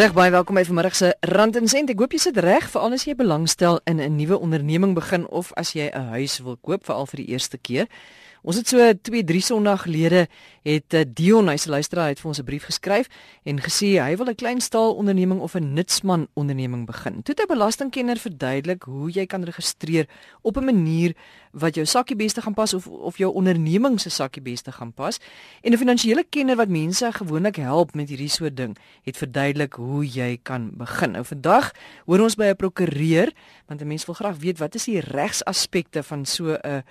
Middag 0.00 0.16
baie 0.16 0.30
welkom 0.32 0.56
by 0.56 0.62
vanmiddag 0.64 0.94
se 0.96 1.08
Rand 1.28 1.58
en 1.60 1.66
Sent. 1.68 1.90
Ek 1.92 1.98
hoop 2.00 2.14
jy 2.16 2.18
sit 2.22 2.38
reg 2.40 2.70
vir 2.72 2.80
al 2.80 2.94
as 2.96 3.02
jy 3.04 3.12
belangstel 3.18 3.82
in 3.84 4.00
'n 4.00 4.16
nuwe 4.16 4.38
onderneming 4.40 4.94
begin 4.96 5.28
of 5.28 5.52
as 5.60 5.74
jy 5.76 5.90
'n 5.92 6.16
huis 6.16 6.40
wil 6.40 6.56
koop 6.56 6.86
veral 6.88 7.04
vir 7.04 7.16
die 7.20 7.28
eerste 7.36 7.58
keer. 7.58 7.86
Ons 8.42 8.56
het 8.56 8.68
so 8.68 8.78
2, 8.78 9.24
3 9.24 9.40
Sondag 9.40 9.82
gelede 9.82 10.26
het 10.64 10.94
eh, 10.94 11.04
Dion, 11.04 11.48
hy's 11.48 11.66
'n 11.66 11.70
luisteraar, 11.70 12.08
het 12.08 12.20
vir 12.20 12.28
ons 12.28 12.40
'n 12.40 12.44
brief 12.44 12.64
geskryf 12.64 13.08
en 13.44 13.60
gesê 13.60 14.00
hy 14.00 14.16
wil 14.16 14.30
'n 14.30 14.34
klein 14.34 14.60
staalonderneming 14.60 15.40
of 15.40 15.54
'n 15.54 15.74
nutsman 15.74 16.28
onderneming 16.34 16.86
begin. 16.86 17.22
Toe 17.22 17.34
het 17.34 17.44
'n 17.44 17.52
belastingkenner 17.52 18.16
verduidelik 18.16 18.82
hoe 18.82 19.10
jy 19.10 19.26
kan 19.26 19.44
registreer 19.44 20.08
op 20.42 20.56
'n 20.56 20.64
manier 20.64 21.14
wat 21.50 21.74
jou 21.74 21.86
sakkie 21.86 22.16
beste 22.16 22.42
gaan 22.42 22.54
pas 22.54 22.74
of 22.74 22.86
of 22.86 23.18
jou 23.18 23.32
onderneming 23.34 24.00
se 24.00 24.10
sakkie 24.10 24.42
beste 24.42 24.72
gaan 24.72 24.92
pas. 24.92 25.18
En 25.62 25.72
'n 25.72 25.76
finansiële 25.76 26.24
kenner 26.30 26.56
wat 26.56 26.68
mense 26.68 27.12
gewoonlik 27.12 27.56
help 27.56 27.94
met 27.94 28.08
hierdie 28.08 28.28
soort 28.28 28.56
ding, 28.56 28.76
het 29.02 29.16
verduidelik 29.16 29.72
hoe 29.72 30.06
jy 30.06 30.38
kan 30.42 30.70
begin. 30.74 31.10
Nou 31.10 31.24
vandag 31.24 31.72
hoor 32.06 32.20
ons 32.20 32.34
by 32.34 32.44
'n 32.44 32.56
prokureur, 32.56 33.32
want 33.66 33.80
'n 33.80 33.86
mens 33.86 34.04
wil 34.04 34.14
graag 34.14 34.36
weet 34.36 34.58
wat 34.58 34.74
is 34.74 34.84
die 34.84 35.00
regsaspekte 35.00 36.02
van 36.02 36.24
so 36.24 36.54
'n 36.54 36.84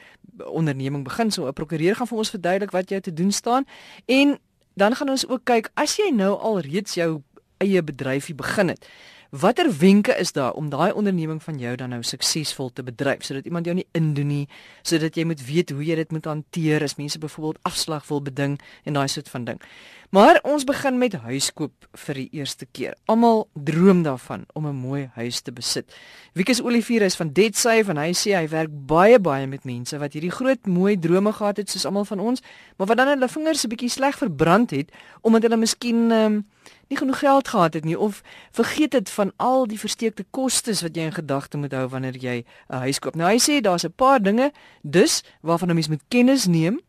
onderneming 0.46 1.04
begin. 1.04 1.32
So 1.32 1.48
'n 1.48 1.54
prokureur 1.54 1.96
gaan 1.96 2.08
vir 2.08 2.18
ons 2.18 2.30
verduidelik 2.30 2.72
wat 2.72 2.90
jy 2.90 3.00
te 3.00 3.14
doen 3.14 3.32
staan 3.32 3.66
en 4.06 4.40
dan 4.74 4.96
gaan 4.96 5.10
ons 5.10 5.28
ook 5.28 5.44
kyk 5.44 5.70
as 5.74 5.96
jy 5.96 6.10
nou 6.14 6.40
al 6.40 6.60
reeds 6.60 6.94
jou 6.94 7.22
eie 7.58 7.84
bedryfie 7.84 8.36
begin 8.36 8.68
het. 8.68 8.88
Watter 9.30 9.78
wenke 9.78 10.16
is 10.18 10.32
daar 10.32 10.54
om 10.54 10.70
daai 10.70 10.92
onderneming 10.92 11.44
van 11.44 11.58
jou 11.60 11.76
dan 11.76 11.90
nou 11.94 12.02
suksesvol 12.04 12.72
te 12.74 12.84
bedryf 12.84 13.24
sodat 13.24 13.46
iemand 13.46 13.66
jou 13.66 13.76
nie 13.78 13.86
indoen 13.94 14.28
nie, 14.28 14.48
sodat 14.82 15.16
jy 15.16 15.26
moet 15.30 15.44
weet 15.46 15.70
hoe 15.70 15.86
jy 15.86 15.98
dit 16.00 16.12
moet 16.12 16.26
hanteer 16.26 16.82
as 16.84 16.96
mense 16.98 17.20
byvoorbeeld 17.22 17.60
afslag 17.70 18.08
wil 18.10 18.24
beding 18.26 18.58
en 18.90 18.98
daai 18.98 19.08
soort 19.08 19.30
van 19.30 19.46
ding. 19.46 19.62
Maar 20.10 20.40
ons 20.42 20.64
begin 20.64 20.98
met 20.98 21.14
huiskoop 21.14 21.86
vir 22.02 22.18
die 22.18 22.30
eerste 22.40 22.66
keer. 22.66 22.96
Almal 23.06 23.44
droom 23.54 24.02
daarvan 24.02 24.46
om 24.58 24.66
'n 24.66 24.76
mooi 24.76 25.10
huis 25.14 25.42
te 25.42 25.52
besit. 25.52 25.94
Wiekus 26.34 26.62
Olivier 26.62 27.02
is 27.02 27.16
van 27.16 27.30
Detsay 27.34 27.84
en 27.88 27.98
hy 27.98 28.14
sê 28.14 28.34
hy 28.34 28.48
werk 28.50 28.70
baie 28.72 29.20
baie 29.20 29.48
met 29.48 29.64
mense 29.64 29.98
wat 29.98 30.14
hierdie 30.14 30.32
groot 30.32 30.66
mooi 30.66 31.00
drome 31.00 31.34
gehad 31.34 31.58
het 31.58 31.70
soos 31.70 31.86
almal 31.86 32.06
van 32.06 32.20
ons, 32.20 32.42
maar 32.78 32.88
wat 32.88 32.98
dan 32.98 33.08
hulle 33.08 33.28
vingers 33.28 33.64
'n 33.64 33.70
bietjie 33.70 33.90
sleg 33.90 34.18
verbrand 34.18 34.72
het 34.72 34.92
omdat 35.22 35.42
hulle 35.42 35.58
miskien 35.58 36.12
um, 36.12 36.48
nie 36.88 36.98
genoeg 36.98 37.20
geld 37.20 37.48
gehad 37.48 37.74
het 37.74 37.86
nie 37.86 38.00
of 38.00 38.22
vergeet 38.52 38.94
het 38.94 39.10
van 39.10 39.32
al 39.36 39.68
die 39.68 39.80
versteekte 39.80 40.26
kostes 40.30 40.82
wat 40.82 40.96
jy 40.96 41.02
in 41.02 41.14
gedagte 41.14 41.58
moet 41.58 41.72
hou 41.72 41.88
wanneer 41.88 42.18
jy 42.18 42.46
'n 42.70 42.76
huis 42.76 43.00
koop. 43.00 43.16
Nou 43.16 43.30
hy 43.30 43.38
sê 43.38 43.62
daar's 43.62 43.86
'n 43.86 43.94
paar 43.96 44.22
dinge 44.22 44.52
dus 44.82 45.24
waarvan 45.42 45.70
'n 45.70 45.74
mens 45.74 45.88
moet 45.88 46.04
kennis 46.08 46.46
neem 46.46 46.80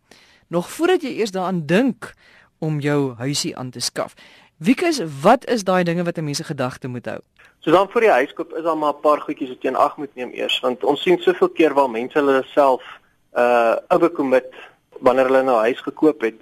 nog 0.48 0.70
voordat 0.70 1.02
jy 1.02 1.08
eers 1.08 1.30
daaraan 1.30 1.66
dink 1.66 2.14
om 2.60 2.80
jou 2.80 3.14
huisie 3.18 3.56
aan 3.56 3.70
te 3.70 3.80
skaf. 3.80 4.14
Wiekus, 4.60 5.00
wat 5.22 5.46
is 5.48 5.64
daai 5.64 5.84
dinge 5.84 6.04
wat 6.04 6.18
'n 6.18 6.24
mens 6.24 6.36
se 6.36 6.44
gedagte 6.44 6.88
moet 6.88 7.06
hou? 7.06 7.20
So 7.60 7.70
dan 7.70 7.88
vir 7.88 8.00
die 8.00 8.10
huiskoop 8.10 8.52
is 8.56 8.62
daar 8.62 8.76
maar 8.76 8.94
'n 8.94 9.00
paar 9.00 9.20
goedjies 9.20 9.48
wat 9.48 9.62
jy 9.62 9.68
in 9.68 9.76
ag 9.76 9.96
moet 9.96 10.14
neem 10.14 10.30
eers 10.32 10.60
want 10.60 10.84
ons 10.84 11.02
sien 11.02 11.18
soveel 11.18 11.48
keer 11.48 11.74
waar 11.74 11.90
mense 11.90 12.18
hulle 12.18 12.44
self 12.52 12.82
uh 13.36 13.76
overcommit 13.88 14.52
wanneer 15.00 15.24
hulle 15.24 15.42
nou 15.42 15.58
huis 15.58 15.80
gekoop 15.80 16.20
het 16.20 16.40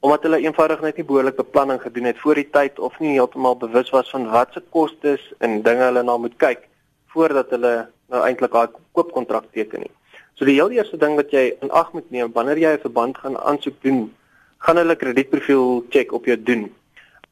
omdat 0.00 0.22
hulle 0.22 0.40
eenvoudig 0.40 0.80
net 0.80 0.96
nie 0.96 1.04
behoorlik 1.04 1.36
beplanning 1.36 1.80
gedoen 1.82 2.04
het 2.04 2.18
voor 2.18 2.34
die 2.34 2.48
tyd 2.50 2.78
of 2.78 2.98
nie 2.98 3.12
heeltemal 3.12 3.56
bewus 3.56 3.90
was 3.90 4.10
van 4.10 4.30
wat 4.30 4.52
se 4.52 4.62
kostes 4.70 5.32
en 5.38 5.62
dinge 5.62 5.84
hulle 5.84 6.02
na 6.02 6.16
moet 6.16 6.36
kyk 6.36 6.68
voordat 7.12 7.50
hulle 7.50 7.74
nou 8.08 8.22
eintlik 8.24 8.52
daai 8.52 8.68
koopkontrak 8.96 9.50
teken 9.52 9.84
nie. 9.84 9.92
So 10.34 10.48
die 10.48 10.56
heel 10.56 10.72
eerste 10.72 10.96
ding 10.96 11.18
wat 11.18 11.34
jy 11.34 11.50
in 11.60 11.70
ag 11.70 11.92
moet 11.92 12.10
neem 12.10 12.32
wanneer 12.32 12.58
jy 12.58 12.72
'n 12.76 12.86
verband 12.86 13.18
gaan 13.18 13.36
aansoek 13.36 13.76
doen, 13.82 14.14
gaan 14.60 14.76
hulle 14.76 14.96
kredietprofiel 14.96 15.84
check 15.88 16.12
op 16.12 16.28
jou 16.28 16.36
doen. 16.36 16.68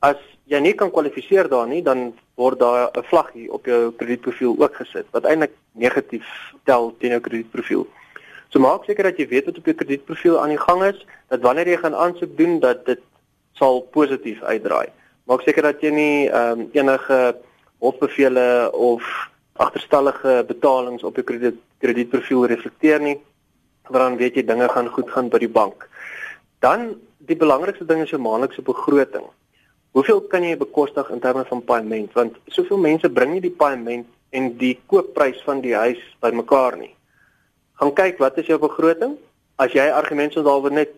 As 0.01 0.21
jy 0.49 0.61
nie 0.65 0.75
kan 0.75 0.91
kwalifiseer 0.91 1.49
daar 1.53 1.69
nie, 1.69 1.83
dan 1.85 2.13
word 2.41 2.59
daar 2.59 2.91
'n 2.95 3.05
vlaggie 3.11 3.53
op 3.53 3.67
jou 3.67 3.93
kredietprofiel 3.93 4.57
ook 4.59 4.75
gesit 4.75 5.07
wat 5.11 5.25
eintlik 5.25 5.53
negatief 5.73 6.27
tel 6.65 6.95
teen 6.99 7.11
jou 7.11 7.21
kredietprofiel. 7.21 7.87
So 8.49 8.59
maak 8.61 8.85
seker 8.85 9.05
dat 9.05 9.19
jy 9.19 9.29
weet 9.29 9.45
wat 9.45 9.59
op 9.59 9.65
jou 9.65 9.75
kredietprofiel 9.77 10.41
aan 10.41 10.49
die 10.49 10.65
gang 10.69 10.83
is, 10.85 11.07
dat 11.29 11.41
wanneer 11.41 11.69
jy 11.69 11.77
gaan 11.77 11.95
aansoek 11.95 12.37
doen 12.37 12.61
dat 12.61 12.87
dit 12.87 13.01
sal 13.53 13.81
positief 13.81 14.43
uitdraai. 14.43 14.89
Maak 15.29 15.43
seker 15.45 15.63
dat 15.63 15.83
jy 15.83 15.91
nie 15.91 16.29
ehm 16.31 16.61
um, 16.61 16.69
enige 16.73 17.37
hofbevele 17.79 18.73
of 18.73 19.05
agterstallige 19.59 20.45
betalings 20.47 21.05
op 21.05 21.15
jou 21.15 21.25
krediet 21.25 21.59
kredietprofiel 21.79 22.47
reflekteer 22.47 23.01
nie. 23.01 23.19
Want 23.89 24.05
dan 24.05 24.17
weet 24.17 24.35
jy 24.35 24.45
dinge 24.45 24.69
gaan 24.69 24.89
goed 24.89 25.11
gaan 25.11 25.29
by 25.29 25.39
die 25.39 25.53
bank. 25.53 25.89
Dan 26.65 27.01
die 27.19 27.37
belangrikste 27.37 27.87
ding 27.87 28.03
is 28.03 28.11
jou 28.11 28.21
maandelikse 28.21 28.63
begroting. 28.63 29.25
Hoeveel 29.97 30.21
kan 30.21 30.45
jy 30.45 30.57
bekostig 30.57 31.11
in 31.11 31.21
terme 31.21 31.45
van 31.49 31.65
paaiement? 31.65 32.13
Want 32.13 32.37
soveel 32.47 32.79
mense 32.79 33.09
bring 33.11 33.33
nie 33.33 33.45
die 33.45 33.55
paaiement 33.55 34.07
en 34.31 34.53
die 34.61 34.79
koopprys 34.87 35.41
van 35.47 35.61
die 35.65 35.75
huis 35.75 36.01
bymekaar 36.21 36.77
nie 36.77 36.95
gaan 37.79 37.95
kyk 37.95 38.19
wat 38.19 38.39
is 38.39 38.51
jou 38.51 38.59
begroting? 38.59 39.17
As 39.59 39.75
jy 39.75 39.87
argumente 39.95 40.39
sou 40.39 40.45
daaroor 40.47 40.75
net 40.75 40.95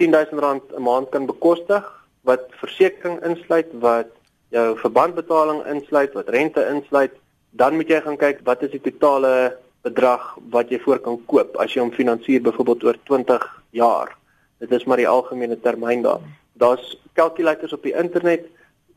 R10000 0.00 0.74
'n 0.76 0.82
maand 0.82 1.10
kan 1.10 1.26
bekostig 1.26 1.84
wat 2.26 2.50
versekerings 2.60 3.22
insluit, 3.22 3.70
wat 3.80 4.10
jou 4.50 4.76
verbandbetaling 4.76 5.62
insluit, 5.66 6.12
wat 6.12 6.28
rente 6.28 6.66
insluit, 6.66 7.12
dan 7.50 7.76
moet 7.76 7.88
jy 7.88 8.00
gaan 8.00 8.16
kyk 8.16 8.40
wat 8.44 8.62
is 8.62 8.70
die 8.70 8.82
totale 8.90 9.56
bedrag 9.82 10.38
wat 10.50 10.70
jy 10.70 10.78
voor 10.80 10.98
kan 10.98 11.18
koop 11.26 11.56
as 11.56 11.74
jy 11.74 11.80
hom 11.80 11.92
finansier 11.92 12.42
byvoorbeeld 12.42 12.84
oor 12.84 12.98
20 13.04 13.62
jaar. 13.70 14.16
Dit 14.60 14.72
is 14.76 14.84
maar 14.84 15.00
die 15.00 15.08
algemene 15.08 15.56
termyn 15.60 16.02
daar. 16.04 16.20
Daar's 16.60 16.96
kalkulators 17.16 17.72
op 17.72 17.82
die 17.82 17.96
internet 17.96 18.46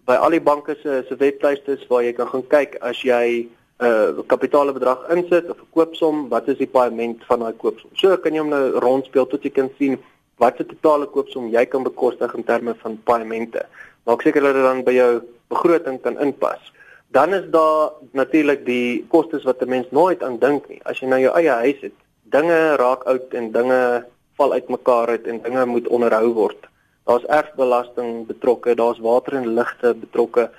by 0.07 0.17
al 0.19 0.35
die 0.35 0.43
banke 0.43 0.75
se 0.81 1.03
se 1.07 1.15
webtuistes 1.15 1.85
waar 1.87 2.03
jy 2.03 2.13
kan 2.13 2.27
gaan 2.27 2.47
kyk 2.51 2.75
as 2.81 3.01
jy 3.01 3.47
'n 3.83 3.85
uh, 3.87 4.23
kapitaale 4.27 4.73
bedrag 4.73 5.07
insit 5.15 5.49
of 5.49 5.57
'n 5.57 5.71
koopsom, 5.75 6.29
wat 6.29 6.47
is 6.47 6.57
die 6.57 6.67
paaiement 6.67 7.23
van 7.25 7.39
daai 7.39 7.55
koopsom? 7.57 7.89
So 7.95 8.17
kan 8.17 8.33
jy 8.33 8.39
hom 8.39 8.49
nou 8.49 8.79
rondspeel 8.79 9.27
tot 9.27 9.43
jy 9.43 9.49
kan 9.49 9.69
sien 9.77 9.97
wat 10.37 10.57
se 10.57 10.65
totale 10.65 11.07
koopsom 11.07 11.49
jy 11.49 11.65
kan 11.65 11.83
bekostig 11.83 12.33
in 12.35 12.43
terme 12.43 12.75
van 12.83 12.99
paaimente. 13.03 13.65
Maak 14.05 14.21
seker 14.21 14.41
dat 14.41 14.53
dit 14.53 14.63
dan 14.63 14.83
by 14.83 14.93
jou 14.93 15.21
begroting 15.49 16.01
kan 16.01 16.19
inpas. 16.19 16.71
Dan 17.13 17.33
is 17.33 17.45
daar 17.51 17.91
natuurlik 18.11 18.65
die 18.65 19.05
kostes 19.09 19.43
wat 19.43 19.61
'n 19.61 19.69
mens 19.69 19.87
nooit 19.91 20.23
aan 20.23 20.39
dink 20.39 20.69
nie. 20.69 20.81
As 20.83 20.99
jy 20.99 21.07
nou 21.07 21.19
jou 21.19 21.33
eie 21.35 21.49
huis 21.49 21.81
het, 21.81 21.93
dinge 22.23 22.75
raak 22.75 23.03
oud 23.03 23.33
en 23.33 23.51
dinge 23.51 24.05
val 24.37 24.53
uitmekaar 24.53 25.07
uit 25.07 25.27
en 25.27 25.41
dinge 25.41 25.65
moet 25.65 25.87
onderhou 25.87 26.33
word. 26.33 26.67
Daar's 27.05 27.25
erfbelasting 27.25 28.27
betrokke, 28.27 28.75
daar's 28.75 28.99
water 28.99 29.33
en 29.33 29.53
ligte 29.55 29.93
betrokke 29.93 30.49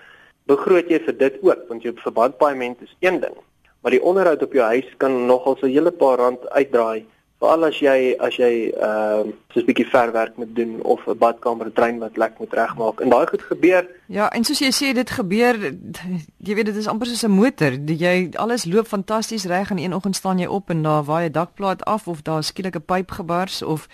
begroot 0.51 0.91
jy 0.93 1.01
vir 1.07 1.17
dit 1.17 1.37
ook 1.43 1.69
want 1.71 1.85
jou 1.87 1.95
verbandpaaiement 2.03 2.81
is 2.85 2.93
een 3.01 3.21
ding 3.23 3.37
maar 3.81 3.93
die 3.93 4.03
onderhoud 4.05 4.43
op 4.45 4.53
jou 4.57 4.65
huis 4.65 4.89
kan 5.01 5.15
nogal 5.29 5.57
so 5.57 5.67
'n 5.67 5.73
hele 5.73 5.91
paar 5.91 6.19
rand 6.19 6.49
uitdraai 6.51 7.07
veral 7.45 7.65
as 7.69 7.79
jy 7.79 8.15
as 8.19 8.37
jy 8.41 8.53
ehm 8.73 9.29
uh, 9.29 9.33
so 9.53 9.61
'n 9.61 9.67
bietjie 9.69 9.87
verwerk 9.87 10.37
moet 10.37 10.55
doen 10.57 10.81
of 10.83 11.01
'n 11.07 11.19
badkamer 11.19 11.73
drein 11.73 11.99
wat 11.99 12.17
lek 12.17 12.39
moet 12.39 12.53
regmaak. 12.53 13.01
En 13.01 13.09
daai 13.09 13.27
goed 13.27 13.43
gebeur. 13.43 13.87
Ja 14.07 14.29
en 14.31 14.45
soos 14.45 14.59
jy 14.59 14.73
sê 14.73 14.95
dit 14.95 15.11
gebeur 15.11 15.55
jy 16.39 16.55
weet 16.55 16.67
dit 16.67 16.77
is 16.77 16.89
amper 16.89 17.07
soos 17.07 17.25
'n 17.25 17.31
motor. 17.31 17.73
Jy 17.87 18.31
alles 18.35 18.65
loop 18.65 18.87
fantasties 18.87 19.45
reg 19.45 19.71
en 19.71 19.79
een 19.79 19.95
oggend 19.95 20.17
staan 20.17 20.39
jy 20.39 20.47
op 20.47 20.71
en 20.71 20.83
daar 20.83 21.05
waai 21.05 21.29
'n 21.29 21.33
dakplaat 21.33 21.85
af 21.85 22.09
of 22.09 22.23
daar 22.23 22.43
skielik 22.43 22.77
'n 22.77 22.85
pyp 22.85 23.11
gebars 23.11 23.63
of 23.63 23.89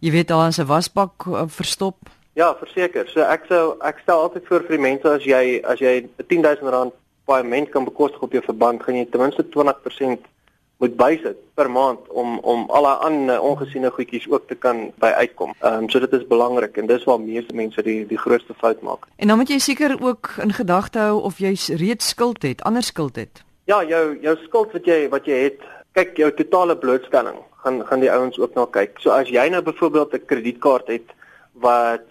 jy 0.00 0.10
weet 0.10 0.28
daar 0.28 0.48
is 0.48 0.58
'n 0.58 0.66
wasbak 0.66 1.26
uh, 1.26 1.42
verstop. 1.46 1.96
Ja, 2.32 2.54
verseker. 2.54 3.08
So 3.08 3.20
ek 3.20 3.44
sou 3.48 3.76
ek 3.80 3.98
stel 4.02 4.20
altyd 4.20 4.46
voor 4.46 4.60
vir 4.60 4.76
die 4.76 4.86
mense 4.90 5.08
as 5.08 5.24
jy 5.24 5.62
as 5.64 5.78
jy 5.78 6.08
'n 6.18 6.26
10000 6.26 6.70
rand 6.70 6.92
paaiement 7.24 7.68
kan 7.68 7.84
bekostig 7.84 8.20
op 8.20 8.32
jou 8.32 8.42
verband, 8.44 8.82
gaan 8.82 8.96
jy 8.96 9.06
ten 9.10 9.20
minste 9.20 9.44
20% 9.48 10.33
moet 10.82 10.96
bysit 10.96 11.38
per 11.54 11.70
maand 11.70 12.08
om 12.08 12.38
om 12.38 12.64
al 12.70 12.82
daai 12.88 13.04
ander 13.08 13.40
ongesiene 13.40 13.90
goedjies 13.90 14.26
ook 14.30 14.48
te 14.48 14.54
kan 14.54 14.90
by 15.02 15.12
uitkom. 15.22 15.54
Ehm 15.60 15.84
um, 15.84 15.88
so 15.90 16.00
dit 16.00 16.12
is 16.12 16.26
belangrik 16.26 16.76
en 16.76 16.86
dis 16.86 17.04
waar 17.04 17.20
meeste 17.20 17.54
mense 17.54 17.82
die 17.82 18.06
die 18.06 18.18
grootste 18.18 18.54
fout 18.54 18.82
maak. 18.82 19.06
En 19.16 19.28
dan 19.28 19.38
moet 19.38 19.48
jy 19.48 19.58
seker 19.58 19.96
ook 20.00 20.34
in 20.42 20.52
gedagte 20.52 20.98
hou 20.98 21.20
of 21.22 21.38
jy 21.38 21.54
reeds 21.76 22.08
skuld 22.08 22.42
het, 22.42 22.62
ander 22.62 22.82
skuld 22.82 23.16
het. 23.16 23.44
Ja, 23.64 23.84
jou 23.84 24.18
jou 24.20 24.36
skuld 24.44 24.72
wat 24.72 24.86
jy 24.86 25.08
wat 25.08 25.26
jy 25.26 25.42
het, 25.48 25.60
kyk 25.92 26.16
jou 26.16 26.32
totale 26.34 26.76
blootstelling 26.76 27.38
gaan 27.64 27.86
gaan 27.86 28.00
die 28.00 28.12
ouens 28.12 28.38
ook 28.38 28.54
na 28.54 28.66
kyk. 28.70 28.98
So 28.98 29.10
as 29.10 29.28
jy 29.28 29.48
nou 29.48 29.62
byvoorbeeld 29.62 30.14
'n 30.14 30.26
kredietkaart 30.26 30.86
het 30.86 31.08
wat 31.52 32.02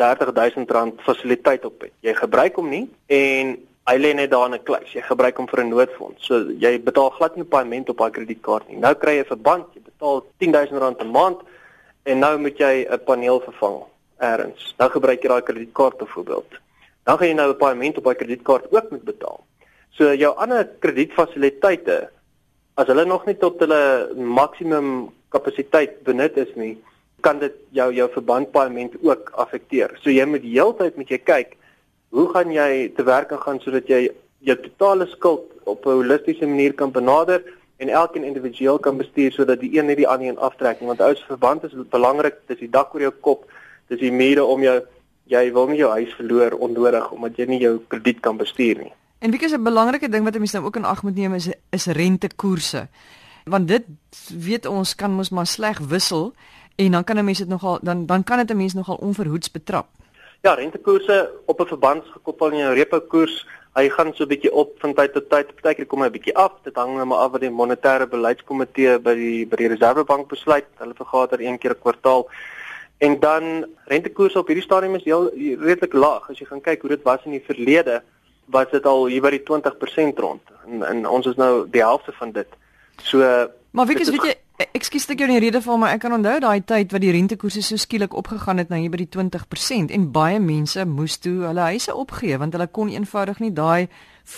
R30000 0.00 1.02
fasiliteit 1.04 1.64
op 1.64 1.80
het. 1.80 1.92
Jy 2.00 2.14
gebruik 2.14 2.56
hom 2.56 2.68
nie 2.68 2.88
en 3.06 3.56
hy 3.90 3.98
lê 3.98 4.14
net 4.14 4.30
daar 4.30 4.46
in 4.46 4.54
'n 4.54 4.62
kluis. 4.62 4.92
Jy 4.94 5.02
gebruik 5.02 5.36
hom 5.36 5.48
vir 5.48 5.60
'n 5.60 5.68
noodfonds. 5.68 6.26
So 6.26 6.34
jy 6.64 6.78
betaal 6.78 7.10
glad 7.10 7.36
nie 7.36 7.44
paaiement 7.44 7.88
op 7.88 7.98
daai 7.98 8.10
kredietkaart 8.10 8.68
nie. 8.68 8.78
Nou 8.78 8.94
kry 8.94 9.16
jy 9.18 9.24
'n 9.24 9.32
verband, 9.34 9.66
jy 9.74 9.82
betaal 9.82 10.24
R10000 10.38 11.00
'n 11.00 11.10
maand 11.10 11.40
en 12.04 12.18
nou 12.18 12.38
moet 12.38 12.58
jy 12.58 12.86
'n 12.88 13.04
paneel 13.04 13.40
vervang 13.40 13.82
eers. 14.20 14.74
Nou 14.78 14.88
gebruik 14.90 15.22
jy 15.22 15.28
daai 15.28 15.42
kredietkaart 15.42 15.98
byvoorbeeld. 15.98 16.50
Dan 17.04 17.18
gaan 17.18 17.28
jy 17.28 17.34
nou 17.34 17.50
'n 17.50 17.56
paaiement 17.56 17.98
op 17.98 18.04
daai 18.04 18.16
kredietkaart 18.16 18.72
ook 18.72 18.90
moet 18.90 19.04
betaal. 19.04 19.44
So 19.90 20.14
jou 20.14 20.36
ander 20.36 20.68
kredietfasiliteite 20.78 22.10
as 22.76 22.86
hulle 22.86 23.04
nog 23.04 23.26
nie 23.26 23.36
tot 23.36 23.60
hulle 23.60 24.14
maksimum 24.14 25.10
kapasiteit 25.28 26.02
benut 26.04 26.36
is 26.36 26.54
nie, 26.54 26.78
kan 27.20 27.38
dit 27.38 27.52
jou 27.76 27.92
jou 27.92 28.08
verbandpaaiement 28.12 28.94
ook 29.02 29.30
affekteer. 29.34 29.98
So 30.02 30.10
jy 30.10 30.24
moet 30.24 30.42
heeltyd 30.42 30.96
met 30.96 31.08
jy 31.08 31.18
kyk 31.18 31.56
hoe 32.10 32.28
gaan 32.34 32.52
jy 32.52 32.92
te 32.96 33.06
werk 33.06 33.32
gaan 33.44 33.60
sodat 33.60 33.88
jy 33.88 34.10
jou 34.38 34.56
totale 34.56 35.06
skuld 35.06 35.46
op 35.64 35.86
'n 35.86 35.98
holistiese 36.00 36.46
manier 36.46 36.74
kan 36.74 36.92
benader 36.92 37.42
en 37.76 37.88
elkeen 37.88 38.24
individueel 38.24 38.78
kan 38.78 38.96
bestuur 38.96 39.32
sodat 39.32 39.60
die 39.60 39.78
een 39.78 39.86
net 39.86 39.96
die 39.96 40.08
ander 40.08 40.28
een 40.28 40.38
aftrek 40.38 40.80
nie 40.80 40.88
want 40.88 41.00
ou 41.00 41.14
se 41.14 41.26
verband 41.26 41.64
is 41.64 41.74
belangrik 41.90 42.36
dis 42.46 42.58
die 42.58 42.70
dak 42.70 42.94
oor 42.94 43.00
jou 43.00 43.14
kop 43.20 43.50
dis 43.88 44.00
die 44.00 44.12
mure 44.12 44.44
om 44.44 44.62
jou 44.62 44.80
jy 45.24 45.52
wil 45.52 45.66
nie 45.66 45.78
jou 45.78 45.90
huis 45.90 46.14
verloor 46.14 46.52
onnodig 46.52 47.10
omdat 47.10 47.36
jy 47.36 47.46
nie 47.46 47.60
jou 47.60 47.80
krediet 47.88 48.20
kan 48.20 48.36
bestuur 48.36 48.78
nie 48.78 48.92
En 49.20 49.30
wie 49.30 49.40
is 49.40 49.52
'n 49.52 49.62
belangrike 49.62 50.08
ding 50.08 50.24
wat 50.24 50.38
mense 50.38 50.56
nou 50.56 50.66
ook 50.66 50.76
in 50.76 50.84
ag 50.84 51.02
moet 51.02 51.14
neem 51.14 51.34
is 51.34 51.48
is 51.70 51.86
rentekoerse. 51.86 52.88
Want 53.44 53.68
dit 53.68 53.84
weet 54.38 54.66
ons 54.66 54.94
kan 54.94 55.12
mos 55.12 55.30
maar 55.30 55.46
sleg 55.46 55.78
wissel 55.78 56.34
en 56.76 56.90
dan 56.90 57.04
kan 57.04 57.16
'n 57.18 57.24
mens 57.24 57.38
dit 57.38 57.48
nogal 57.48 57.78
dan 57.82 58.06
dan 58.06 58.24
kan 58.24 58.38
dit 58.38 58.50
'n 58.50 58.56
mens 58.56 58.74
nogal 58.74 58.96
onverhoeds 58.96 59.50
betrap. 59.50 59.86
Ja, 60.40 60.54
rentekoerse 60.54 61.30
op 61.46 61.60
'n 61.60 61.66
verband 61.66 62.04
gekoppel 62.06 62.50
aan 62.50 62.56
jou 62.56 62.74
repo 62.74 63.00
koers, 63.00 63.46
hy 63.74 63.88
gaan 63.88 64.14
so 64.14 64.24
'n 64.24 64.28
bietjie 64.28 64.52
op 64.52 64.70
van 64.78 64.94
tyd 64.94 65.12
tot 65.12 65.30
tyd. 65.30 65.54
Partykeer 65.54 65.86
kom 65.86 66.00
hy 66.00 66.06
'n 66.06 66.12
bietjie 66.12 66.36
af. 66.36 66.52
Dit 66.62 66.76
hang 66.76 66.94
nou 66.94 67.06
maar 67.06 67.18
af 67.18 67.30
wat 67.30 67.40
die 67.40 67.50
monetêre 67.50 68.06
beleidskomitee 68.08 68.98
by 68.98 69.14
die 69.14 69.46
by 69.46 69.56
die 69.56 69.68
Reservebank 69.68 70.28
besluit. 70.28 70.66
Hulle 70.78 70.94
vergader 70.94 71.40
een 71.40 71.58
keer 71.58 71.70
'n 71.70 71.80
kwartaal. 71.80 72.28
En 72.98 73.20
dan 73.20 73.66
rentekoerse 73.84 74.38
op 74.38 74.46
hierdie 74.46 74.64
stadium 74.64 74.94
is 74.94 75.04
heel 75.04 75.30
redelik 75.36 75.92
laag 75.92 76.30
as 76.30 76.38
jy 76.38 76.46
gaan 76.46 76.60
kyk 76.60 76.80
hoe 76.80 76.90
dit 76.90 77.02
was 77.02 77.24
in 77.24 77.30
die 77.30 77.44
verlede 77.46 78.02
was 78.44 78.66
dit 78.70 78.86
al 78.86 79.06
hier 79.06 79.22
by 79.22 79.30
die 79.30 79.42
20% 79.42 80.18
rond 80.18 80.42
en, 80.66 80.82
en 80.82 81.08
ons 81.08 81.26
is 81.26 81.38
nou 81.40 81.64
die 81.70 81.80
helfte 81.80 82.12
van 82.12 82.32
dit. 82.32 82.46
So 83.02 83.18
Maar 83.70 83.86
wie 83.86 83.98
is 83.98 84.10
weet 84.10 84.22
jy 84.22 84.34
ekskuus 84.60 85.08
ek 85.08 85.22
in 85.24 85.32
die 85.32 85.40
rede 85.40 85.60
val 85.64 85.78
maar 85.80 85.94
ek 85.94 86.02
kan 86.04 86.12
onthou 86.12 86.36
daai 86.42 86.60
tyd 86.66 86.92
wat 86.92 87.00
die 87.00 87.12
rentekoerse 87.14 87.62
so 87.64 87.80
skielik 87.80 88.12
opgegaan 88.16 88.60
het 88.60 88.68
na 88.68 88.76
hier 88.80 88.92
by 88.92 89.00
die 89.00 89.08
20% 89.08 89.92
en 89.94 90.10
baie 90.12 90.40
mense 90.42 90.84
moes 90.84 91.16
toe 91.24 91.46
hulle 91.46 91.68
huise 91.72 91.94
opgee 91.96 92.36
want 92.40 92.56
hulle 92.56 92.66
kon 92.68 92.90
eenvoudig 92.92 93.40
nie 93.40 93.52
daai 93.56 93.88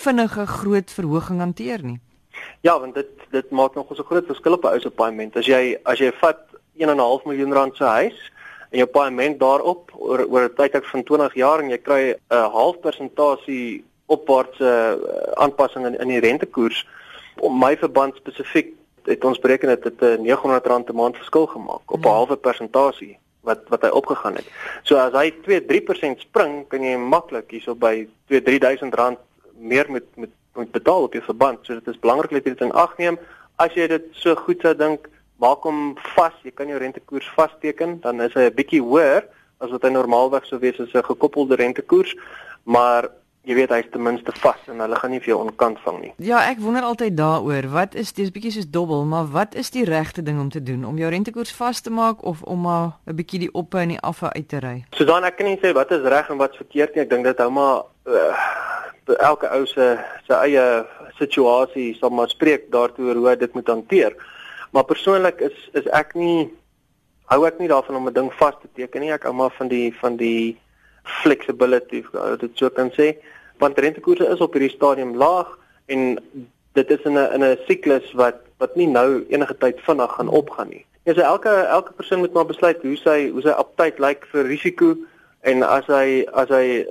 vinnige 0.03 0.45
groot 0.47 0.91
verhoging 0.91 1.41
hanteer 1.43 1.83
nie. 1.83 1.99
Ja, 2.63 2.77
want 2.79 2.95
dit 2.95 3.09
dit 3.31 3.51
maak 3.51 3.75
nog 3.75 3.91
'n 3.91 4.03
groot 4.03 4.25
verskil 4.25 4.53
op 4.53 4.63
'n 4.63 4.73
ou 4.73 4.79
se 4.79 4.89
paaiement. 4.89 5.35
As 5.35 5.45
jy 5.45 5.77
as 5.83 5.99
jy 5.99 6.11
vat 6.21 6.39
1.5 6.77 7.25
miljoen 7.25 7.53
rand 7.53 7.75
se 7.75 7.83
huis 7.83 8.31
en 8.71 8.79
jou 8.79 8.87
paaiement 8.87 9.39
daarop 9.39 9.91
oor 9.93 10.25
oor 10.29 10.43
'n 10.43 10.55
tydperk 10.55 10.85
van 10.85 11.03
20 11.03 11.33
jaar 11.33 11.59
en 11.59 11.69
jy 11.69 11.77
kry 11.77 12.15
'n 12.29 12.51
half 12.51 12.79
persentasie 12.79 13.83
opwaartse 14.05 14.63
uh, 14.63 15.31
aanpassing 15.33 15.85
in, 15.85 15.99
in 15.99 16.07
die 16.07 16.19
rentekoers 16.19 16.87
om 17.39 17.59
my 17.59 17.77
verband 17.77 18.15
spesifiek 18.15 18.73
het 19.05 19.25
ons 19.25 19.39
bereken 19.39 19.67
dat 19.67 19.83
dit 19.83 20.01
'n 20.01 20.25
R900 20.25 20.89
'n 20.89 20.95
maand 20.95 21.17
verskil 21.17 21.45
gemaak 21.47 21.91
op 21.91 21.99
'n 21.99 22.07
ja. 22.07 22.13
halwe 22.13 22.35
persentasie 22.35 23.17
wat 23.41 23.59
wat 23.67 23.81
hy 23.81 23.89
opgegaan 23.89 24.35
het. 24.35 24.47
So 24.83 24.95
as 24.95 25.11
hy 25.11 25.31
2-3% 25.45 26.19
spring, 26.19 26.67
kan 26.67 26.83
jy 26.83 26.95
maklik 26.97 27.51
hierso 27.51 27.75
by 27.75 28.07
2-3000 28.31 28.93
rand 28.93 29.17
meer 29.57 29.91
met 29.91 30.03
met 30.15 30.29
moet 30.53 30.71
betaal 30.71 31.01
op 31.01 31.13
jou 31.13 31.23
verband. 31.23 31.59
So 31.61 31.73
dit 31.73 31.87
is 31.87 31.99
belangrik 31.99 32.31
dat 32.31 32.45
jy 32.45 32.53
dit 32.53 32.61
in 32.61 32.75
ag 32.77 32.97
neem. 32.97 33.17
As 33.55 33.73
jy 33.73 33.87
dit 33.89 34.05
so 34.11 34.35
goed 34.35 34.61
sou 34.61 34.75
dink, 34.77 35.09
maak 35.41 35.65
hom 35.65 35.95
vas. 36.15 36.35
Jy 36.45 36.53
kan 36.53 36.69
jou 36.69 36.79
rentekoers 36.79 37.29
vasteken, 37.35 37.99
dan 38.01 38.21
is 38.21 38.33
hy 38.33 38.49
'n 38.49 38.55
bietjie 38.55 38.81
hoër 38.81 39.25
as 39.63 39.71
wat 39.71 39.83
hy 39.83 39.89
normaalweg 39.89 40.45
sou 40.45 40.59
wees 40.59 40.79
as 40.79 40.93
'n 40.93 41.03
gekoppelde 41.03 41.55
rentekoers, 41.55 42.15
maar 42.63 43.09
jy 43.43 43.55
weet 43.57 43.73
hy's 43.75 43.87
ten 43.91 44.03
minste 44.03 44.31
vas 44.39 44.67
en 44.71 44.79
hulle 44.79 44.97
gaan 44.99 45.11
nie 45.11 45.19
vir 45.19 45.33
jou 45.33 45.39
onkant 45.43 45.79
vang 45.83 45.97
nie. 45.99 46.11
Ja, 46.23 46.39
ek 46.47 46.61
wonder 46.63 46.85
altyd 46.87 47.17
daaroor, 47.19 47.67
wat 47.73 47.97
is 47.99 48.13
dis 48.15 48.31
bietjie 48.31 48.53
soos 48.55 48.69
dobbel, 48.71 49.03
maar 49.09 49.27
wat 49.33 49.57
is 49.59 49.73
die 49.75 49.83
regte 49.87 50.23
ding 50.23 50.39
om 50.39 50.51
te 50.53 50.63
doen 50.63 50.85
om 50.87 50.99
jou 50.99 51.09
rentekoers 51.11 51.51
vas 51.57 51.83
te 51.83 51.91
maak 51.91 52.23
of 52.23 52.43
om 52.47 52.63
maar 52.63 52.95
'n 53.07 53.15
bietjie 53.15 53.39
die 53.39 53.53
op 53.53 53.75
en 53.75 53.89
die 53.95 53.99
af 53.99 54.23
uit 54.23 54.47
te 54.47 54.59
ry? 54.59 54.85
So 54.91 55.03
dan 55.03 55.23
ek 55.23 55.37
kan 55.37 55.47
nie 55.47 55.59
sê 55.59 55.73
wat 55.73 55.91
is 55.91 56.07
reg 56.07 56.29
en 56.29 56.37
wat 56.37 56.55
verkeerd 56.55 56.95
nie. 56.95 57.03
Ek 57.03 57.09
dink 57.09 57.23
dit 57.23 57.37
hou 57.37 57.49
maar 57.49 57.83
uh, 58.07 58.33
elke 59.19 59.47
ou 59.51 59.65
se 59.65 59.99
se 60.27 60.33
eie 60.33 60.85
situasie 61.19 61.95
sal 61.99 62.09
maar 62.09 62.29
spreek 62.29 62.71
daartoe 62.71 63.13
hoe 63.13 63.29
hy 63.29 63.35
dit 63.35 63.53
moet 63.53 63.67
hanteer. 63.67 64.15
Maar 64.71 64.83
persoonlik 64.83 65.41
is 65.41 65.69
is 65.73 65.87
ek 65.91 66.15
nie 66.15 66.49
hou 67.25 67.45
ek 67.45 67.59
nie 67.59 67.67
daarvan 67.67 67.95
om 67.95 68.07
'n 68.07 68.13
ding 68.13 68.31
vas 68.33 68.55
te 68.61 68.69
teken 68.75 69.01
nie. 69.01 69.11
Ek 69.11 69.23
hou 69.23 69.33
maar 69.33 69.51
van 69.57 69.67
die 69.67 69.93
van 69.99 70.15
die 70.15 70.57
flexibility, 71.03 72.03
as 72.13 72.39
dit 72.39 72.51
so 72.57 72.69
kan 72.69 72.91
sê 72.91 73.13
want 73.61 73.79
rentekoerse 73.79 74.27
is 74.33 74.41
op 74.41 74.55
hierdie 74.55 74.73
stadium 74.73 75.15
laag 75.15 75.49
en 75.93 76.17
dit 76.73 76.91
is 76.91 77.03
in 77.05 77.17
'n 77.17 77.33
in 77.35 77.43
'n 77.43 77.57
siklus 77.67 78.13
wat 78.13 78.41
wat 78.57 78.75
nie 78.75 78.87
nou 78.87 79.25
enige 79.29 79.57
tyd 79.57 79.79
vinnig 79.87 80.11
gaan 80.15 80.27
opgaan 80.27 80.69
nie. 80.69 80.85
Ja, 81.03 81.13
so 81.13 81.21
elke 81.21 81.49
elke 81.49 81.93
persoon 81.93 82.19
moet 82.19 82.33
maar 82.33 82.45
besluit 82.45 82.81
hoe 82.81 82.95
sy 82.97 83.29
hoe 83.29 83.41
sy 83.41 83.49
aptyd 83.49 83.99
lyk 83.99 84.25
vir 84.31 84.45
risiko 84.45 84.95
en 85.41 85.63
as 85.63 85.85
hy 85.87 86.25
as 86.33 86.49
hy 86.49 86.85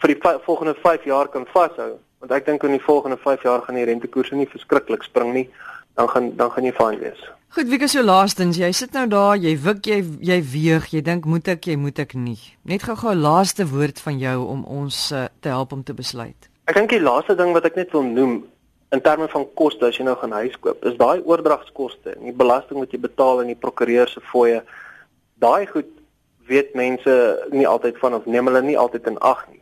vir 0.00 0.14
die 0.14 0.20
volgende 0.44 0.74
5 0.74 1.04
jaar 1.04 1.28
kan 1.28 1.46
vashou, 1.46 1.98
want 2.18 2.32
ek 2.32 2.46
dink 2.46 2.64
in 2.64 2.70
die 2.70 2.86
volgende 2.86 3.16
5 3.16 3.42
jaar 3.42 3.62
gaan 3.62 3.74
die 3.74 3.84
rentekoerse 3.84 4.34
nie 4.34 4.48
verskriklik 4.48 5.02
spring 5.02 5.32
nie, 5.34 5.48
dan 6.00 6.08
gaan 6.08 6.32
dan 6.36 6.50
gaan 6.50 6.64
jy 6.64 6.72
fyn 6.78 6.98
wees. 7.00 7.22
Goed, 7.50 7.66
wie 7.68 7.80
is 7.82 7.92
jou 7.96 8.04
laastens? 8.04 8.58
Jy 8.60 8.70
sit 8.78 8.94
nou 8.94 9.08
daar, 9.10 9.34
jy 9.36 9.56
wik, 9.58 9.82
jy 9.90 9.98
jy 10.24 10.38
weeg, 10.52 10.86
jy 10.94 11.02
dink 11.04 11.26
moet 11.26 11.48
ek, 11.50 11.66
jy 11.66 11.76
moet 11.76 11.98
ek 11.98 12.14
nie. 12.14 12.38
Net 12.70 12.86
gou-gou 12.86 13.12
laaste 13.18 13.66
woord 13.68 13.98
van 14.04 14.20
jou 14.22 14.36
om 14.52 14.62
ons 14.80 15.00
uh, 15.12 15.26
te 15.42 15.50
help 15.52 15.74
om 15.76 15.82
te 15.84 15.96
besluit. 15.96 16.48
Ek 16.70 16.78
dink 16.78 16.94
die 16.94 17.02
laaste 17.02 17.34
ding 17.36 17.50
wat 17.56 17.66
ek 17.66 17.76
net 17.80 17.90
wil 17.96 18.06
noem 18.06 18.36
in 18.94 19.02
terme 19.02 19.26
van 19.30 19.48
koste 19.58 19.88
as 19.90 19.98
jy 19.98 20.06
nou 20.06 20.14
gaan 20.20 20.36
huis 20.38 20.54
koop, 20.62 20.78
is 20.86 20.96
daai 20.98 21.26
oordragskoste 21.26 22.14
en 22.14 22.30
die 22.30 22.36
belasting 22.38 22.78
wat 22.78 22.94
jy 22.94 23.02
betaal 23.02 23.42
in 23.42 23.52
die 23.52 23.58
prokureur 23.58 24.08
se 24.10 24.22
fooie. 24.30 24.62
Daai 25.42 25.66
goed 25.70 25.90
weet 26.50 26.72
mense 26.78 27.18
nie 27.50 27.66
altyd 27.66 27.98
van 28.02 28.16
of 28.18 28.30
neem 28.30 28.50
hulle 28.50 28.62
nie 28.66 28.78
altyd 28.78 29.10
in 29.10 29.18
ag 29.26 29.42
nie. 29.50 29.60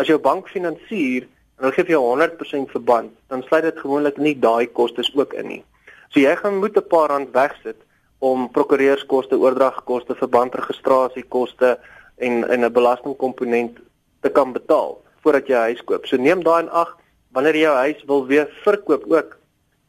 As 0.00 0.12
jou 0.12 0.20
bank 0.20 0.48
finansier 0.52 1.24
en 1.24 1.66
hulle 1.66 1.76
gee 1.76 1.88
vir 1.88 1.96
jou 1.96 2.04
100% 2.04 2.72
verband, 2.76 3.12
dan 3.32 3.44
sluit 3.48 3.66
dit 3.66 3.82
gewoonlik 3.82 4.20
nie 4.20 4.36
daai 4.36 4.68
kostes 4.68 5.12
ook 5.16 5.36
in 5.40 5.52
nie. 5.56 5.62
So 6.10 6.20
jy 6.20 6.36
gaan 6.36 6.58
moet 6.58 6.76
'n 6.76 6.86
paar 6.88 7.08
rand 7.08 7.30
wegsit 7.32 7.76
om 8.18 8.50
prokureurskoste, 8.50 9.38
oordragkoste, 9.38 10.14
verbandregistrasiekoste 10.14 11.78
en 12.18 12.48
en 12.48 12.64
'n 12.64 12.72
belastingkomponent 12.72 13.78
te 14.20 14.30
kan 14.30 14.52
betaal 14.52 15.02
voordat 15.22 15.46
jy 15.46 15.54
'n 15.54 15.68
huis 15.68 15.84
koop. 15.84 16.06
So 16.06 16.16
neem 16.16 16.42
daai 16.42 16.62
in 16.62 16.70
ag 16.70 16.96
wanneer 17.32 17.54
jy 17.54 17.60
jou 17.62 17.76
huis 17.76 18.04
wil 18.06 18.26
weer 18.26 18.48
verkoop 18.64 19.04
ook 19.06 19.38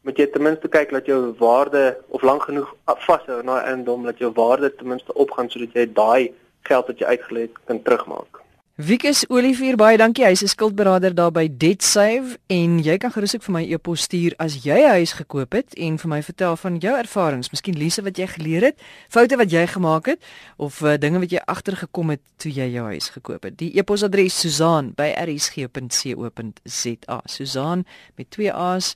moet 0.02 0.18
jy 0.18 0.28
ten 0.28 0.42
minste 0.42 0.68
kyk 0.68 0.92
dat 0.92 1.06
jou 1.06 1.34
waarde 1.38 1.98
of 2.10 2.22
lank 2.22 2.44
genoeg 2.44 2.76
vashou 2.86 3.44
na 3.44 3.62
'n 3.62 3.66
eiendom 3.66 4.04
dat 4.04 4.18
jou 4.18 4.32
waarde 4.34 4.76
ten 4.76 4.88
minste 4.88 5.14
opgaan 5.14 5.50
sodat 5.50 5.74
jy 5.74 5.86
daai 5.94 6.34
geld 6.62 6.88
wat 6.88 7.00
jy 7.00 7.06
uitgelê 7.06 7.42
het 7.42 7.58
kan 7.66 7.82
terugmaak. 7.82 8.41
Wikus 8.82 9.28
Olivier 9.30 9.76
baie 9.78 9.98
dankie. 10.00 10.24
Hy's 10.26 10.42
'n 10.42 10.48
skuldberader 10.48 11.14
daar 11.14 11.32
by 11.32 11.58
DebtSave 11.58 12.38
en 12.48 12.80
jy 12.80 12.98
kan 12.98 13.12
gerus 13.12 13.36
ook 13.36 13.44
vir 13.44 13.54
my 13.54 13.74
e-pos 13.74 14.02
stuur 14.02 14.34
as 14.40 14.64
jy 14.64 14.80
'n 14.80 14.90
huis 14.90 15.14
gekoop 15.14 15.54
het 15.54 15.74
en 15.76 15.98
vir 15.98 16.10
my 16.10 16.24
vertel 16.24 16.58
van 16.58 16.78
jou 16.78 16.98
ervarings, 16.98 17.52
miskien 17.52 17.78
lesse 17.78 18.02
wat 18.02 18.18
jy 18.18 18.28
geleer 18.28 18.62
het, 18.62 18.82
foute 19.10 19.38
wat 19.38 19.52
jy 19.52 19.68
gemaak 19.68 20.06
het 20.06 20.24
of 20.58 20.82
uh, 20.82 20.98
dinge 20.98 21.20
wat 21.20 21.32
jy 21.32 21.40
agtergekom 21.46 22.10
het 22.10 22.20
toe 22.38 22.52
jy 22.52 22.72
jou 22.72 22.86
huis 22.86 23.10
gekoop 23.10 23.44
het. 23.44 23.58
Die 23.58 23.78
e-posadres 23.78 24.40
susaan@rsg.co.za. 24.40 27.22
Susaan 27.26 27.86
met 28.16 28.32
twee 28.32 28.54
A's 28.54 28.96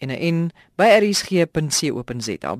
en 0.00 0.08
'n 0.08 0.34
N 0.34 0.50
rsg.co.za. 0.76 2.58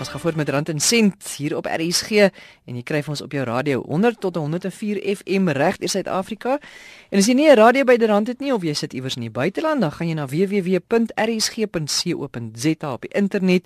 Ons 0.00 0.08
gaan 0.08 0.20
voort 0.20 0.36
met 0.36 0.48
Rand 0.48 0.68
en 0.68 0.80
Sent 0.80 1.34
hier 1.36 1.56
op 1.56 1.66
RSG 1.68 2.10
en 2.64 2.72
jy 2.78 2.82
kry 2.88 3.02
ons 3.04 3.20
op 3.20 3.32
jou 3.36 3.44
radio 3.44 3.82
100 3.84 4.16
tot 4.20 4.36
104 4.40 4.96
FM 5.16 5.48
reg 5.52 5.76
in 5.76 5.92
Suid-Afrika. 5.92 6.56
En 7.12 7.18
as 7.20 7.26
jy 7.28 7.34
nie 7.36 7.50
'n 7.50 7.56
radio 7.60 7.84
by 7.84 7.96
die 8.00 8.06
rand 8.08 8.26
het 8.26 8.40
nie 8.40 8.52
of 8.54 8.62
jy 8.62 8.72
sit 8.72 8.92
iewers 8.94 9.16
in 9.16 9.22
die 9.28 9.30
buiteland, 9.30 9.80
dan 9.80 9.92
gaan 9.92 10.08
jy 10.08 10.14
na 10.14 10.26
www.rsg.co.za 10.26 11.02
op 12.92 13.00
die 13.00 13.12
internet 13.12 13.64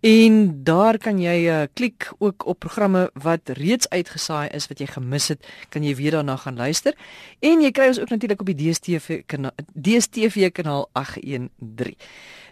en 0.00 0.64
daar 0.64 0.98
kan 0.98 1.18
jy 1.20 1.36
uh, 1.46 1.62
klik 1.72 2.08
ook 2.18 2.46
op 2.46 2.58
programme 2.58 3.10
wat 3.14 3.52
reeds 3.58 3.88
uitgesaai 3.88 4.48
is 4.56 4.68
wat 4.70 4.80
jy 4.80 4.86
gemis 4.86 5.28
het, 5.28 5.44
kan 5.68 5.84
jy 5.84 5.94
weer 5.98 6.16
daarna 6.18 6.36
gaan 6.40 6.56
luister. 6.56 6.96
En 7.40 7.60
jy 7.60 7.70
kry 7.70 7.90
ons 7.92 8.00
ook 8.00 8.10
natuurlik 8.10 8.40
op 8.40 8.52
die 8.52 8.58
DStv 8.62 9.22
kanaal 9.26 9.52
DStv 9.74 10.50
kanaal 10.56 10.88
813. 10.92 11.96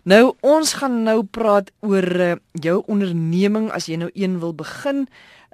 Nou 0.08 0.34
ons 0.40 0.72
gaan 0.80 1.02
nou 1.04 1.22
praat 1.24 1.72
oor 1.80 2.08
uh, 2.20 2.34
jou 2.52 2.82
onderneming 2.86 3.70
as 3.72 3.88
jy 3.88 3.98
nou 4.00 4.10
een 4.14 4.38
wil 4.40 4.54
begin. 4.54 5.06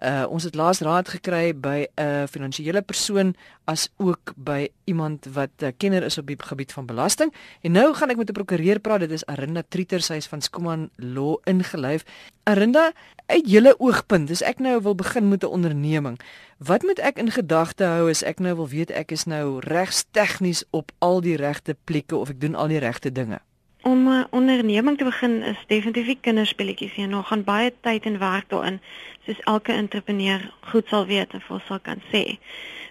Uh 0.05 0.25
ons 0.29 0.45
het 0.45 0.55
laas 0.55 0.81
raad 0.85 1.09
gekry 1.09 1.55
by 1.57 1.87
'n 1.89 2.03
uh, 2.03 2.27
finansiële 2.29 2.83
persoon 2.83 3.35
as 3.65 3.89
ook 3.97 4.33
by 4.37 4.69
iemand 4.85 5.27
wat 5.33 5.51
'n 5.59 5.65
uh, 5.65 5.73
kenner 5.77 6.03
is 6.03 6.19
op 6.19 6.27
die 6.27 6.37
gebied 6.39 6.73
van 6.73 6.87
belasting. 6.87 7.33
En 7.61 7.73
nou 7.73 7.95
gaan 7.95 8.11
ek 8.11 8.17
met 8.17 8.29
'n 8.29 8.33
prokureur 8.33 8.81
praat. 8.81 9.01
Dit 9.01 9.11
is 9.11 9.27
Arinda 9.27 9.63
Trieter, 9.69 10.01
sy 10.01 10.15
is 10.15 10.27
van 10.27 10.41
Skuman 10.41 10.91
Law 10.97 11.37
ingelyf. 11.45 12.05
Arinda, 12.43 12.93
uit 13.27 13.51
julle 13.51 13.81
oogpunt, 13.81 14.31
as 14.31 14.43
ek 14.43 14.59
nou 14.59 14.83
wil 14.83 14.95
begin 14.95 15.29
met 15.29 15.43
'n 15.43 15.47
onderneming, 15.47 16.21
wat 16.59 16.83
moet 16.83 16.99
ek 16.99 17.19
in 17.19 17.31
gedagte 17.31 17.85
hou 17.85 18.11
as 18.11 18.23
ek 18.23 18.39
nou 18.39 18.55
wil 18.55 18.69
weet 18.69 18.91
ek 18.91 19.11
is 19.11 19.25
nou 19.25 19.59
regs 19.61 20.05
tegnies 20.11 20.65
op 20.71 20.93
al 20.99 21.21
die 21.21 21.37
regte 21.37 21.77
plekke 21.85 22.17
of 22.17 22.29
ek 22.29 22.41
doen 22.41 22.55
al 22.55 22.69
die 22.69 22.79
regte 22.79 23.13
dinge? 23.13 23.41
Om 23.83 24.09
'n 24.09 24.27
onderneming 24.31 24.99
te 24.99 25.05
begin 25.05 25.43
is 25.43 25.65
definitief 25.67 26.07
nie 26.07 26.19
kinderspeletjies 26.21 26.97
nie. 26.97 27.07
Nog 27.07 27.29
gaan 27.29 27.45
baie 27.45 27.73
tyd 27.81 28.05
en 28.05 28.19
werk 28.19 28.49
daarin, 28.49 28.81
soos 29.27 29.41
elke 29.41 29.73
entrepreneur 29.73 30.53
goed 30.61 30.89
sal 30.89 31.07
weet 31.07 31.33
en 31.33 31.41
vir 31.41 31.63
sal 31.69 31.81
kan 31.81 32.03
sê. 32.13 32.39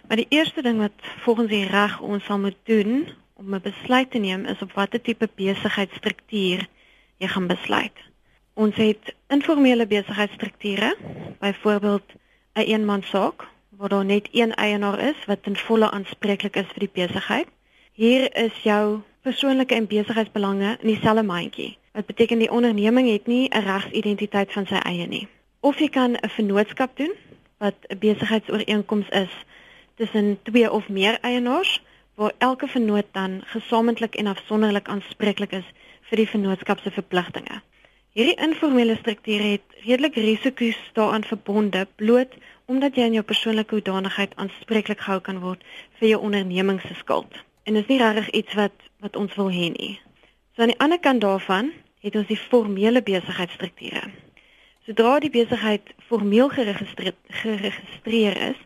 Maar 0.08 0.18
die 0.18 0.30
eerste 0.30 0.62
ding 0.62 0.80
wat 0.80 1.12
volgens 1.26 1.50
die 1.50 1.68
reg 1.68 2.00
ons 2.00 2.26
sal 2.26 2.40
moet 2.40 2.58
doen 2.64 3.08
om 3.34 3.54
'n 3.56 3.62
besluit 3.62 4.12
te 4.12 4.18
neem 4.18 4.46
is 4.46 4.62
op 4.62 4.74
watter 4.74 5.02
tipe 5.02 5.30
besigheidsstruktuur 5.36 6.68
jy 7.18 7.28
gaan 7.28 7.48
besluit. 7.48 7.98
Ons 8.54 8.76
het 8.76 9.16
informele 9.28 9.88
besigheidsstrukture, 9.88 10.96
byvoorbeeld 11.40 12.04
'n 12.12 12.60
een 12.60 12.66
eenmansaak 12.66 13.48
waar 13.78 13.90
daar 13.90 14.06
net 14.06 14.28
een 14.32 14.54
eienaar 14.54 15.00
is 15.00 15.26
wat 15.26 15.44
ten 15.44 15.58
volle 15.58 15.92
aanspreeklik 15.92 16.56
is 16.56 16.70
vir 16.74 16.80
die 16.80 16.94
besigheid. 16.94 17.48
Hier 17.94 18.36
is 18.36 18.54
jou 18.64 19.02
persoonlike 19.22 19.76
en 19.76 19.88
besigheidsbelange 19.88 20.78
in 20.82 20.88
dieselfde 20.88 21.24
mandjie. 21.24 21.78
Wat 21.92 22.06
beteken 22.06 22.40
die 22.40 22.52
onderneming 22.52 23.10
het 23.10 23.28
nie 23.28 23.50
'n 23.50 23.64
regsidentiteit 23.64 24.52
van 24.52 24.66
sy 24.66 24.76
eie 24.76 25.08
nie. 25.08 25.28
Of 25.64 25.80
jy 25.80 25.88
kan 25.90 26.18
'n 26.20 26.30
vennootskap 26.30 26.98
doen 26.98 27.14
wat 27.58 27.76
'n 27.88 27.98
besigheidsooreenkoms 28.00 29.10
is 29.10 29.34
tussen 29.96 30.40
twee 30.44 30.72
of 30.72 30.90
meer 30.90 31.20
eienaars 31.20 31.82
waar 32.16 32.34
elke 32.38 32.68
vennoot 32.68 33.06
dan 33.12 33.42
gesamentlik 33.46 34.16
en 34.16 34.28
afsonderlik 34.28 34.88
aanspreeklik 34.88 35.52
is 35.52 35.68
vir 36.02 36.18
die 36.18 36.28
vennootskap 36.28 36.80
se 36.80 36.92
verpligtinge. 36.92 37.62
Hierdie 38.12 38.36
informele 38.48 38.96
struktuur 38.96 39.42
het 39.52 39.62
redelik 39.86 40.16
risiko's 40.16 40.80
daaraan 40.94 41.24
verbonde 41.24 41.88
bloot 41.96 42.36
omdat 42.66 42.96
jy 42.96 43.08
in 43.08 43.14
jou 43.14 43.24
persoonlike 43.24 43.76
hoedanigheid 43.76 44.36
aanspreeklik 44.36 45.00
gehou 45.00 45.22
kan 45.22 45.40
word 45.40 45.64
vir 46.00 46.08
jou 46.10 46.20
onderneming 46.22 46.82
se 46.82 46.94
skuld. 46.94 47.32
En 47.64 47.74
dit 47.74 47.84
is 47.84 47.90
nie 47.90 48.02
regtig 48.04 48.30
iets 48.30 48.54
wat 48.54 48.76
wat 49.00 49.16
ons 49.16 49.36
wil 49.36 49.52
hê 49.52 49.72
nie. 49.72 50.00
So 50.56 50.62
aan 50.62 50.76
die 50.76 50.80
ander 50.80 51.00
kant 51.00 51.22
daarvan 51.22 51.72
het 52.00 52.16
ons 52.16 52.28
die 52.28 52.44
formele 52.50 53.02
besigheidsstrukture. 53.02 54.12
Sodra 54.84 55.20
die 55.24 55.30
besigheid 55.32 55.94
formeel 56.10 56.50
geregistreer 56.50 57.14
geregistreer 57.28 58.36
is, 58.50 58.58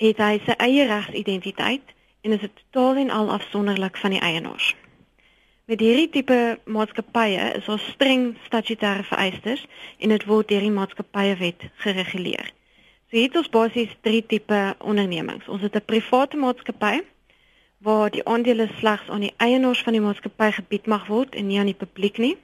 het 0.00 0.20
hy 0.22 0.38
sy 0.40 0.54
eie 0.56 0.86
regsidentiteit 0.88 1.90
en 2.24 2.32
is 2.32 2.40
dit 2.40 2.62
totaal 2.72 3.02
en 3.02 3.10
al 3.12 3.28
afsonderlik 3.34 4.00
van 4.00 4.14
die 4.16 4.22
eienaars. 4.24 4.70
Met 5.68 5.84
hierdie 5.84 6.08
tipe 6.14 6.38
maatskappye 6.64 7.50
is 7.58 7.68
daar 7.68 7.82
streng 7.90 8.24
statutêre 8.46 9.04
vereistes 9.04 9.66
en 9.98 10.14
dit 10.16 10.24
word 10.28 10.48
deur 10.48 10.64
die 10.64 10.72
maatskappywet 10.72 11.68
gereguleer. 11.84 12.48
So 13.12 13.20
het 13.20 13.36
ons 13.36 13.52
basies 13.52 13.92
drie 14.00 14.24
tipe 14.24 14.62
ondernemings. 14.80 15.48
Ons 15.48 15.62
het 15.68 15.76
'n 15.76 15.84
private 15.84 16.40
maatskappy 16.40 17.02
waar 17.84 18.10
die 18.10 18.24
aandele 18.24 18.68
slegs 18.80 19.08
aan 19.08 19.28
die 19.28 19.34
eienaars 19.36 19.82
van 19.82 19.92
die 19.92 20.00
maatskappy 20.00 20.50
gebied 20.50 20.86
mag 20.86 21.06
word 21.06 21.34
en 21.34 21.46
nie 21.46 21.58
aan 21.58 21.72
die 21.72 21.82
publiek 21.84 22.18
nie. 22.18 22.36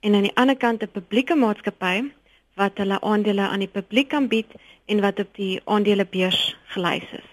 En 0.00 0.14
aan 0.14 0.22
die 0.22 0.36
ander 0.36 0.56
kant 0.56 0.82
'n 0.82 0.90
publieke 0.92 1.34
maatskappy 1.34 2.10
wat 2.54 2.78
hulle 2.80 3.00
aandele 3.00 3.48
aan 3.48 3.64
die 3.64 3.74
publiek 3.78 4.08
kan 4.08 4.28
bied 4.28 4.52
en 4.86 5.00
wat 5.00 5.18
op 5.18 5.34
die 5.36 5.60
aandelebeurs 5.64 6.56
gelys 6.64 7.10
is. 7.12 7.28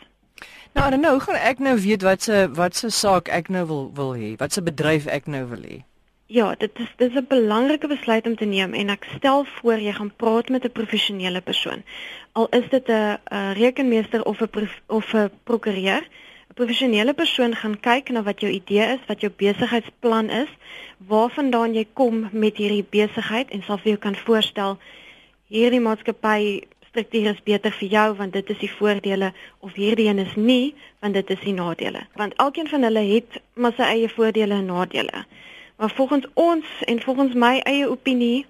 Nou, 0.73 0.89
dan 0.89 0.99
nou 0.99 1.19
gaan 1.19 1.35
ek 1.35 1.59
nou 1.59 1.75
weet 1.79 2.01
wat 2.01 2.21
se 2.21 2.49
wat 2.53 2.75
se 2.75 2.89
saak 2.89 3.27
ek 3.27 3.49
nou 3.49 3.65
wil 3.69 3.91
wil 3.93 4.15
hê, 4.17 4.35
wat 4.37 4.53
se 4.53 4.61
bedryf 4.61 5.05
ek 5.05 5.27
nou 5.29 5.45
wil 5.45 5.61
hê. 5.61 5.83
Ja, 6.33 6.55
dit 6.57 6.79
is 6.79 6.89
dis 6.97 7.13
'n 7.13 7.25
belangrike 7.29 7.87
besluit 7.87 8.25
om 8.25 8.35
te 8.35 8.45
neem 8.45 8.73
en 8.73 8.89
ek 8.89 9.05
stel 9.15 9.45
voor 9.45 9.77
jy 9.77 9.93
gaan 9.93 10.15
praat 10.15 10.49
met 10.49 10.65
'n 10.65 10.71
professionele 10.71 11.41
persoon. 11.41 11.83
Al 12.31 12.47
is 12.49 12.69
dit 12.69 12.87
'n 12.87 13.17
'n 13.31 13.53
rekenmeester 13.53 14.23
of 14.23 14.41
'n 14.41 14.69
of 14.87 15.13
'n 15.13 15.29
prokureur. 15.43 16.07
Professionele 16.53 17.13
persoon 17.13 17.55
gaan 17.55 17.79
kyk 17.79 18.09
na 18.13 18.21
wat 18.23 18.41
jou 18.41 18.51
idee 18.51 18.85
is, 18.95 19.05
wat 19.07 19.21
jou 19.21 19.31
besigheidsplan 19.37 20.29
is, 20.29 20.49
waarvandaan 21.09 21.73
jy 21.73 21.85
kom 21.93 22.27
met 22.31 22.59
hierdie 22.61 22.85
besigheid 22.85 23.49
en 23.49 23.63
sal 23.65 23.79
vir 23.81 23.95
jou 23.95 24.01
kan 24.03 24.17
voorstel 24.25 24.77
hierdie 25.53 25.81
maatskappy 25.81 26.61
struktuur 26.89 27.31
is 27.31 27.41
beter 27.45 27.73
vir 27.79 27.89
jou 27.89 28.05
want 28.19 28.35
dit 28.37 28.49
is 28.53 28.59
die 28.61 28.71
voordele 28.71 29.31
of 29.65 29.73
hierdie 29.73 30.05
een 30.11 30.21
is 30.21 30.35
nie 30.35 30.75
want 31.01 31.17
dit 31.17 31.29
is 31.33 31.41
die 31.41 31.53
nadele. 31.57 32.03
Want 32.21 32.37
elkeen 32.45 32.69
van 32.69 32.85
hulle 32.85 33.01
het 33.09 33.39
maar 33.53 33.73
sy 33.77 33.89
eie 33.95 34.09
voordele 34.09 34.59
en 34.61 34.69
nadele. 34.69 35.23
Maar 35.77 35.93
volgens 35.97 36.27
ons 36.33 36.69
en 36.85 37.01
volgens 37.01 37.33
my 37.33 37.55
eie 37.69 37.89
opinie 37.89 38.45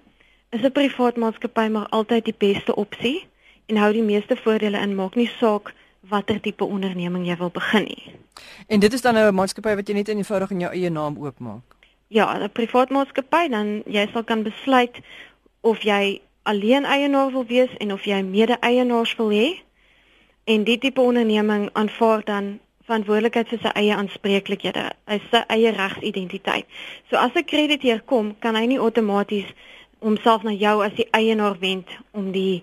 is 0.52 0.60
'n 0.60 0.72
privaat 0.72 1.16
maatskappy 1.16 1.68
maar 1.68 1.88
altyd 1.88 2.24
die 2.24 2.36
beste 2.38 2.74
opsie 2.74 3.24
en 3.66 3.76
hou 3.76 3.92
die 3.92 4.08
meeste 4.12 4.36
voordele 4.36 4.78
in 4.78 4.94
maak 4.94 5.14
nie 5.14 5.30
saak 5.40 5.72
watter 6.08 6.40
tipe 6.40 6.64
onderneming 6.64 7.26
jy 7.26 7.36
wil 7.36 7.50
begin 7.50 7.84
nie. 7.84 8.14
En 8.66 8.80
dit 8.80 8.92
is 8.92 9.02
dan 9.02 9.14
nou 9.14 9.28
'n 9.28 9.34
maatskappy 9.34 9.74
wat 9.74 9.88
jy 9.88 9.94
net 9.94 10.08
eenvoudig 10.08 10.50
in 10.50 10.60
jou 10.60 10.72
eie 10.72 10.90
naam 10.90 11.16
oopmaak. 11.18 11.62
Ja, 12.08 12.38
'n 12.38 12.52
privaat 12.52 12.90
maatskappy 12.90 13.48
dan 13.48 13.82
jy 13.86 14.08
sal 14.12 14.24
kan 14.24 14.42
besluit 14.42 15.00
of 15.60 15.82
jy 15.82 16.20
alleen 16.42 16.84
eienaar 16.84 17.30
wil 17.32 17.46
wees 17.46 17.76
en 17.78 17.92
of 17.92 18.04
jy 18.04 18.22
mede-eienaars 18.22 19.16
wil 19.16 19.30
hê. 19.30 19.62
En 20.44 20.64
die 20.64 20.78
tipe 20.78 21.00
onderneming 21.00 21.70
aanvaar 21.72 22.24
dan 22.24 22.60
verantwoordelikheid 22.84 23.48
vir 23.48 23.58
sy 23.62 23.72
eie 23.80 23.94
aanspreeklikhede, 23.96 24.90
sy 25.30 25.40
eie 25.48 25.70
regsidentiteit. 25.72 26.66
So 27.10 27.16
as 27.16 27.32
'n 27.34 27.44
krediteur 27.44 28.02
kom, 28.02 28.34
kan 28.38 28.54
hy 28.54 28.66
nie 28.66 28.78
outomaties 28.78 29.48
homself 30.00 30.42
na 30.42 30.52
jou 30.52 30.84
as 30.84 30.92
die 30.92 31.08
eienaar 31.10 31.56
wend 31.60 31.88
om 32.12 32.32
die 32.32 32.62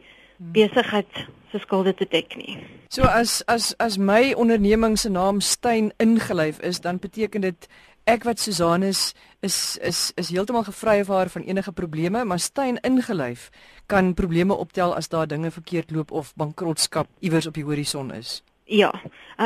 besigheid 0.51 1.27
se 1.51 1.59
skulde 1.59 1.93
te 1.93 2.07
dek 2.09 2.35
nie. 2.35 2.57
So 2.89 3.03
as 3.03 3.41
as 3.47 3.73
as 3.77 3.97
my 3.97 4.33
onderneming 4.33 4.97
se 4.99 5.09
naam 5.09 5.41
Stein 5.41 5.91
ingelyf 5.97 6.59
is, 6.59 6.81
dan 6.81 6.99
beteken 6.99 7.41
dit 7.41 7.67
ek 8.09 8.23
wat 8.23 8.39
Susan 8.39 8.83
is 8.83 9.13
is 9.39 9.77
is 9.81 10.11
is 10.15 10.29
heeltemal 10.29 10.63
gevry 10.63 11.03
van 11.05 11.15
haar 11.15 11.29
van 11.29 11.41
enige 11.41 11.71
probleme, 11.71 12.23
maar 12.25 12.39
Stein 12.39 12.79
ingelyf 12.81 13.49
kan 13.85 14.13
probleme 14.13 14.53
optel 14.53 14.95
as 14.95 15.09
daar 15.09 15.27
dinge 15.27 15.51
verkeerd 15.51 15.91
loop 15.91 16.11
of 16.11 16.33
bankrotskap 16.35 17.07
iewers 17.19 17.47
op 17.47 17.53
die 17.53 17.63
horison 17.63 18.13
is. 18.13 18.41
Ja, 18.65 18.91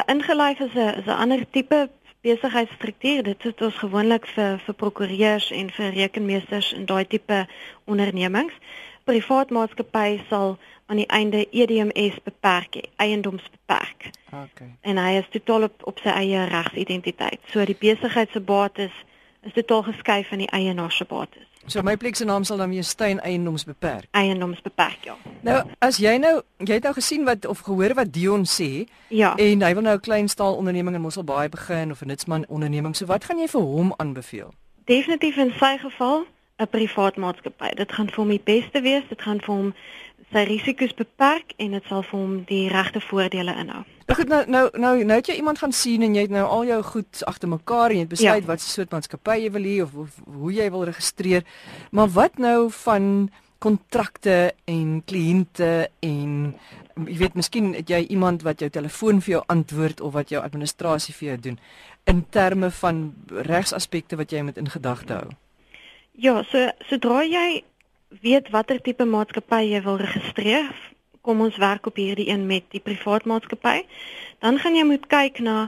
ingelyf 0.08 0.60
is 0.60 0.74
'n 0.74 1.00
is 1.00 1.06
'n 1.06 1.20
ander 1.22 1.46
tipe 1.52 1.90
besigheidsstruktuur. 2.22 3.24
Dit 3.24 3.46
is 3.46 3.54
ons 3.62 3.78
gewoonlik 3.78 4.28
vir 4.28 4.60
vir 4.66 4.76
prokureurs 4.76 5.52
en 5.52 5.70
vir 5.70 5.94
rekenmeesters 5.94 6.74
en 6.74 6.86
daai 6.86 7.06
tipe 7.08 7.48
ondernemings. 7.86 8.54
Privaat 9.06 9.50
maatskappy 9.54 10.20
sal 10.30 10.58
aan 10.86 10.98
die 10.98 11.08
einde 11.08 11.48
EDMS 11.52 12.16
beperk, 12.24 12.80
eiendomsbeperk. 12.96 14.10
Okay. 14.34 14.72
En 14.82 14.98
hy 14.98 15.12
is 15.20 15.28
totaal 15.30 15.68
op 15.70 15.86
op 15.86 16.00
sy 16.02 16.10
eie 16.10 16.46
regsidentiteit. 16.50 17.40
So 17.54 17.66
die 17.66 17.78
besigheid 17.80 18.34
se 18.34 18.42
bates 18.42 18.94
is 19.46 19.54
totaal 19.54 19.84
geskei 19.92 20.24
van 20.26 20.42
die 20.42 20.50
eienaar 20.50 20.92
se 20.92 21.06
bates. 21.06 21.46
So 21.68 21.82
my 21.82 21.96
plek 21.98 22.16
se 22.16 22.26
naam 22.26 22.44
sal 22.44 22.58
dan 22.58 22.70
weer 22.70 22.84
Stein 22.84 23.20
Eiendomsbeperk. 23.20 24.06
Eiendomsbeperk, 24.12 25.04
ja. 25.04 25.16
Nou, 25.42 25.64
as 25.80 25.98
jy 25.98 26.18
nou 26.22 26.42
jy 26.58 26.78
het 26.78 26.84
nou 26.86 26.94
gesien 26.94 27.26
wat 27.26 27.46
of 27.46 27.64
gehoor 27.66 27.94
wat 27.98 28.14
Dion 28.14 28.46
sê 28.46 28.86
ja. 29.10 29.34
en 29.36 29.62
hy 29.62 29.74
wil 29.74 29.82
nou 29.86 29.96
'n 29.96 30.02
klein 30.02 30.30
staal 30.30 30.56
onderneming 30.56 30.96
in 30.96 31.02
Mosselbaai 31.02 31.50
begin 31.50 31.92
of 31.92 32.02
'n 32.02 32.08
nutsman 32.08 32.46
onderneming. 32.48 32.96
So 32.96 33.06
wat 33.06 33.26
gaan 33.26 33.38
jy 33.38 33.48
vir 33.48 33.62
hom 33.62 33.94
aanbeveel? 33.98 34.54
Definitief 34.86 35.38
in 35.38 35.54
sy 35.58 35.78
geval 35.78 36.26
'n 36.58 36.68
privaat 36.70 37.16
maatskappy. 37.16 37.76
Dit 37.76 37.92
gaan 37.92 38.08
vir 38.08 38.16
hom 38.16 38.30
die 38.30 38.44
beste 38.44 38.82
wees. 38.82 39.04
Dit 39.10 39.22
gaan 39.22 39.42
vir 39.44 39.56
hom 39.56 39.74
sy 40.32 40.44
risiko's 40.48 40.94
beperk 40.94 41.54
en 41.58 41.76
dit 41.76 41.84
sal 41.90 42.04
vir 42.04 42.20
hom 42.20 42.36
die 42.50 42.68
regte 42.72 43.02
voordele 43.02 43.54
inhou. 43.62 43.84
Goed, 44.08 44.30
nou 44.30 44.44
nou 44.48 44.70
nou 44.74 45.04
nou 45.04 45.18
het 45.18 45.28
jy 45.28 45.36
iemand 45.42 45.60
gaan 45.60 45.72
sien 45.72 46.02
en 46.06 46.16
jy 46.16 46.28
het 46.28 46.34
nou 46.34 46.46
al 46.46 46.66
jou 46.66 46.82
goed 46.84 47.24
agter 47.26 47.50
mekaar 47.50 47.90
en 47.90 48.00
jy 48.00 48.06
het 48.06 48.14
besluit 48.14 48.44
ja. 48.44 48.50
wat 48.50 48.62
se 48.62 48.70
soort 48.70 48.92
maatskappy 48.94 49.40
jy 49.44 49.52
wil 49.52 49.66
hê 49.68 49.76
of, 49.84 49.96
of 49.96 50.20
hoe 50.38 50.54
jy 50.54 50.70
wil 50.72 50.86
registreer. 50.86 51.44
Maar 51.92 52.10
wat 52.14 52.38
nou 52.38 52.72
van 52.72 53.30
kontrakte 53.60 54.54
en 54.70 55.02
kliënte 55.10 55.72
en 56.06 56.34
jy 57.06 57.18
weet 57.18 57.40
miskien 57.40 57.74
het 57.74 57.90
jy 57.90 58.06
iemand 58.14 58.46
wat 58.46 58.62
jou 58.62 58.70
telefoon 58.70 59.24
vir 59.26 59.38
jou 59.38 59.44
antwoord 59.52 60.02
of 60.02 60.14
wat 60.14 60.30
jou 60.32 60.44
administrasie 60.44 61.16
vir 61.18 61.28
jou 61.34 61.40
doen 61.50 61.58
in 62.06 62.22
terme 62.30 62.70
van 62.72 63.08
regsaspekte 63.50 64.16
wat 64.16 64.32
jy 64.32 64.46
moet 64.46 64.62
in 64.62 64.70
gedagte 64.70 65.18
hou. 65.18 65.34
Ja, 66.16 66.46
so 66.48 66.70
sodra 66.88 67.26
jy 67.28 67.64
weet 68.24 68.48
watter 68.54 68.78
tipe 68.80 69.04
maatskappy 69.04 69.66
jy 69.68 69.82
wil 69.84 69.98
registreer, 70.00 70.70
kom 71.28 71.42
ons 71.44 71.58
werk 71.60 71.90
op 71.90 72.00
hierdie 72.00 72.30
een 72.30 72.46
met 72.48 72.64
die 72.72 72.80
privaat 72.80 73.26
maatskappy. 73.28 73.82
Dan 74.40 74.62
gaan 74.64 74.78
jy 74.80 74.86
moet 74.88 75.10
kyk 75.12 75.42
na 75.44 75.66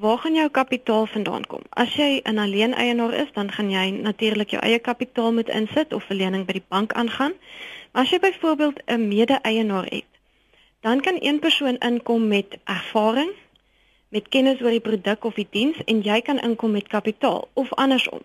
waar 0.00 0.22
gaan 0.22 0.38
jou 0.38 0.46
kapitaal 0.48 1.04
vandaan 1.04 1.44
kom. 1.44 1.68
As 1.76 1.92
jy 2.00 2.22
'n 2.24 2.38
alleen 2.38 2.72
eienaar 2.72 3.12
is, 3.12 3.28
dan 3.34 3.52
gaan 3.52 3.70
jy 3.70 3.90
natuurlik 3.90 4.56
jou 4.56 4.62
eie 4.62 4.78
kapitaal 4.78 5.32
moet 5.32 5.48
insit 5.48 5.92
of 5.92 6.08
'n 6.08 6.16
lening 6.16 6.46
by 6.46 6.52
die 6.52 6.68
bank 6.68 6.92
aangaan. 6.92 7.36
Maar 7.92 8.02
as 8.02 8.10
jy 8.10 8.18
byvoorbeeld 8.18 8.80
'n 8.86 9.08
mede-eienaar 9.08 9.84
het, 9.84 10.10
dan 10.80 11.00
kan 11.00 11.16
een 11.20 11.38
persoon 11.38 11.76
inkom 11.78 12.28
met 12.28 12.58
ervaring, 12.64 13.32
met 14.08 14.28
kennis 14.28 14.62
oor 14.62 14.70
die 14.70 14.80
produk 14.80 15.24
of 15.24 15.34
die 15.34 15.48
diens 15.50 15.76
en 15.84 16.00
jy 16.00 16.20
kan 16.20 16.40
inkom 16.40 16.70
met 16.70 16.88
kapitaal 16.88 17.48
of 17.52 17.74
andersom. 17.74 18.22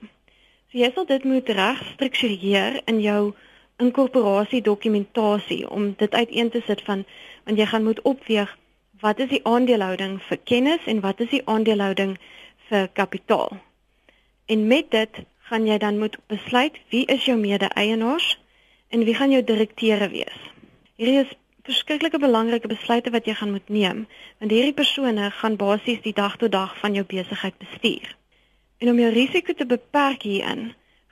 So 0.76 0.82
jy 0.82 0.90
sal 0.92 1.06
dit 1.08 1.24
moet 1.24 1.50
reg 1.56 1.82
struktureer 1.94 2.82
in 2.92 2.98
jou 3.00 3.20
inkorporasie 3.80 4.60
dokumentasie 4.62 5.62
om 5.72 5.94
dit 6.02 6.18
uiteen 6.22 6.50
te 6.52 6.60
sit 6.68 6.82
van 6.84 7.06
want 7.46 7.62
jy 7.62 7.68
gaan 7.72 7.86
moet 7.88 8.02
opweeg 8.12 8.52
wat 9.04 9.22
is 9.24 9.30
die 9.32 9.40
aandelehouding 9.52 10.18
vir 10.26 10.42
kennis 10.52 10.90
en 10.94 11.00
wat 11.06 11.24
is 11.24 11.30
die 11.32 11.40
aandelehouding 11.54 12.12
vir 12.68 12.90
kapitaal. 13.00 13.56
En 14.52 14.68
met 14.74 14.92
dit 14.92 15.22
gaan 15.48 15.70
jy 15.70 15.78
dan 15.86 16.02
moet 16.04 16.20
besluit 16.28 16.82
wie 16.92 17.06
is 17.16 17.24
jou 17.30 17.38
mede-eienaars 17.40 18.28
en 18.92 19.08
wie 19.08 19.16
gaan 19.16 19.32
jou 19.32 19.44
direkteure 19.54 20.12
wees. 20.12 20.44
Hierdie 21.00 21.22
is 21.24 21.34
verskriklike 21.72 22.20
belangrike 22.20 22.68
besluite 22.76 23.16
wat 23.16 23.32
jy 23.32 23.40
gaan 23.40 23.56
moet 23.56 23.72
neem, 23.80 24.04
want 24.44 24.52
hierdie 24.52 24.76
persone 24.76 25.32
gaan 25.40 25.56
basies 25.56 26.04
die 26.04 26.18
dag 26.20 26.36
tot 26.44 26.52
dag 26.52 26.76
van 26.84 27.00
jou 27.00 27.08
besigheid 27.16 27.56
bestuur. 27.64 28.16
En 28.86 28.92
om 28.92 29.00
jou 29.00 29.08
risiko 29.10 29.54
te 29.58 29.66
beperk 29.66 30.28
hierin, 30.30 30.68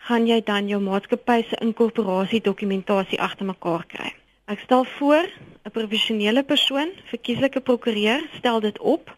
gaan 0.06 0.28
jy 0.30 0.36
dan 0.46 0.68
jou 0.70 0.78
maatskappy 0.86 1.40
se 1.50 1.58
inkorporasie 1.66 2.38
dokumentasie 2.46 3.18
agter 3.18 3.48
mekaar 3.50 3.88
kry. 3.90 4.12
Ek 4.46 4.60
stel 4.62 4.86
voor 5.00 5.26
'n 5.66 5.72
professionele 5.74 6.44
persoon, 6.44 6.92
verkieslike 7.10 7.62
prokureur, 7.62 8.22
stel 8.38 8.60
dit 8.60 8.78
op 8.80 9.18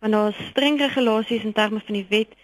want 0.00 0.12
daar 0.12 0.28
is 0.28 0.46
streng 0.50 0.78
regulasies 0.78 1.44
in 1.44 1.52
terme 1.52 1.80
van 1.86 1.94
die 1.94 2.06
wet 2.08 2.36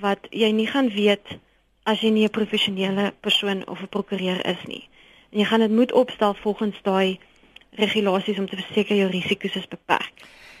wat 0.00 0.26
jy 0.30 0.50
nie 0.50 0.66
gaan 0.66 0.90
weet 0.90 1.38
as 1.84 2.00
jy 2.00 2.10
nie 2.10 2.24
'n 2.24 2.38
professionele 2.40 3.12
persoon 3.20 3.68
of 3.68 3.82
'n 3.82 3.88
prokureur 3.88 4.46
is 4.46 4.66
nie. 4.66 4.88
En 5.30 5.38
jy 5.38 5.44
gaan 5.44 5.60
dit 5.60 5.70
moet 5.70 5.92
opstel 5.92 6.34
volgens 6.34 6.82
daai 6.82 7.18
regulasies 7.70 8.38
om 8.38 8.48
te 8.48 8.56
verseker 8.56 8.96
jou 8.96 9.10
risiko's 9.10 9.54
is 9.56 9.68
beperk. 9.68 10.12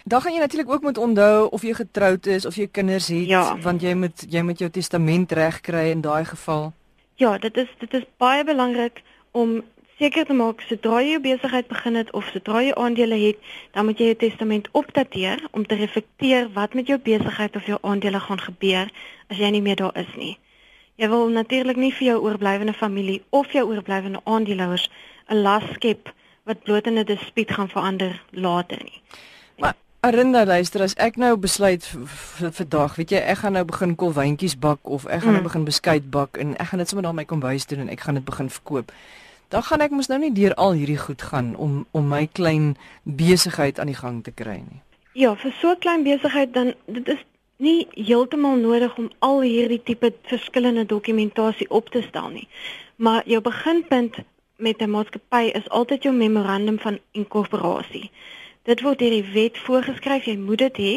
Dan 0.06 0.20
gaan 0.20 0.32
jy 0.32 0.38
natuurlik 0.38 0.70
ook 0.70 0.82
moet 0.82 0.98
onthou 0.98 1.48
of 1.48 1.62
jy 1.62 1.74
getroud 1.74 2.26
is 2.26 2.44
of 2.44 2.56
jy 2.56 2.66
kinders 2.66 3.06
het 3.08 3.24
ja. 3.26 3.56
want 3.58 3.80
jy 3.80 3.94
moet 3.94 4.26
jy 4.28 4.42
moet 4.44 4.58
jou 4.58 4.70
testament 4.70 5.32
regkry 5.32 5.90
in 5.90 6.00
daai 6.04 6.24
geval. 6.24 6.72
Ja, 7.16 7.38
dit 7.38 7.56
is 7.56 7.70
dit 7.78 7.94
is 7.94 8.04
baie 8.20 8.44
belangrik 8.44 9.00
om 9.30 9.62
seker 9.98 10.26
te 10.28 10.36
maak 10.36 10.60
sodra 10.68 11.00
jy 11.00 11.14
jou 11.14 11.22
besigheid 11.24 11.68
begin 11.72 11.96
het 11.96 12.12
of 12.12 12.28
sodra 12.34 12.60
jy 12.66 12.76
aandele 12.76 13.16
het, 13.16 13.40
dan 13.72 13.88
moet 13.88 13.98
jy 13.98 14.10
jou 14.12 14.20
testament 14.26 14.68
opdateer 14.76 15.40
om 15.56 15.64
te 15.66 15.80
reflekteer 15.80 16.52
wat 16.52 16.74
met 16.74 16.90
jou 16.92 16.98
besigheid 16.98 17.56
of 17.56 17.66
jou 17.70 17.78
aandele 17.80 18.20
gaan 18.20 18.42
gebeur 18.44 18.90
as 19.32 19.40
jy 19.40 19.54
nie 19.56 19.64
meer 19.64 19.80
daar 19.80 19.96
is 19.96 20.10
nie. 20.20 20.34
Jy 21.00 21.08
wil 21.08 21.32
natuurlik 21.32 21.80
nie 21.80 21.94
vir 21.96 22.12
jou 22.12 22.18
oorblywende 22.26 22.76
familie 22.76 23.22
of 23.30 23.56
jou 23.56 23.64
oorblywende 23.70 24.20
aandeelhouers 24.24 24.90
'n 25.30 25.42
las 25.42 25.64
skep 25.78 26.12
wat 26.44 26.62
bloot 26.62 26.86
in 26.86 26.98
'n 26.98 27.04
dispuut 27.04 27.50
gaan 27.50 27.68
verander 27.68 28.22
later 28.30 28.78
nie. 28.84 29.00
Arinda 30.04 30.44
luister 30.44 30.82
as 30.84 30.92
ek 31.00 31.14
nou 31.16 31.30
besluit 31.40 31.84
vir 31.88 32.66
dag, 32.68 32.96
weet 32.98 33.12
jy, 33.14 33.20
ek 33.24 33.38
gaan 33.40 33.54
nou 33.56 33.62
begin 33.64 33.94
kolwyntjies 33.96 34.52
bak 34.60 34.82
of 34.84 35.06
ek 35.08 35.22
gaan 35.22 35.32
nou 35.32 35.38
mm. 35.38 35.46
nou 35.46 35.46
begin 35.46 35.62
beskuit 35.64 36.10
bak 36.12 36.36
en 36.42 36.50
ek 36.60 36.68
gaan 36.68 36.82
dit 36.82 36.90
sommer 36.92 37.06
daar 37.06 37.16
my 37.16 37.24
kombuis 37.30 37.64
doen 37.70 37.86
en 37.86 37.92
ek 37.94 38.04
gaan 38.04 38.18
dit 38.20 38.26
begin 38.26 38.50
verkoop. 38.52 38.92
Dan 39.54 39.64
gaan 39.64 39.84
ek 39.86 39.94
mos 39.96 40.10
nou 40.12 40.18
nie 40.20 40.30
deur 40.36 40.52
al 40.60 40.76
hierdie 40.76 40.98
goed 41.00 41.24
gaan 41.30 41.54
om 41.56 41.86
om 41.96 42.12
my 42.12 42.26
klein 42.36 42.74
besigheid 43.22 43.80
aan 43.80 43.94
die 43.94 43.96
gang 43.96 44.20
te 44.26 44.34
kry 44.42 44.58
nie. 44.66 44.82
Ja, 45.16 45.32
vir 45.40 45.56
so 45.62 45.72
'n 45.72 45.80
klein 45.80 46.04
besigheid 46.04 46.52
dan 46.52 46.74
dit 46.84 47.08
is 47.08 47.24
nie 47.56 47.88
heeltemal 47.96 48.60
nodig 48.60 48.98
om 49.00 49.08
al 49.24 49.40
hierdie 49.40 49.80
tipe 49.82 50.12
verskillende 50.28 50.84
dokumentasie 50.84 51.70
op 51.70 51.88
te 51.88 52.04
stel 52.04 52.28
nie. 52.28 52.48
Maar 52.96 53.22
jou 53.24 53.40
beginpunt 53.40 54.20
met 54.56 54.82
'n 54.82 54.90
maatskappy 54.90 55.44
is 55.56 55.68
altyd 55.68 56.02
jou 56.02 56.14
memorandum 56.14 56.78
van 56.78 56.98
inkorporasie. 57.12 58.10
Dit 58.64 58.80
word 58.80 58.98
deur 58.98 59.10
die 59.10 59.32
wet 59.34 59.58
voorgeskryf, 59.58 60.24
jy 60.24 60.36
moet 60.40 60.58
dit 60.58 60.76
hê. 60.80 60.94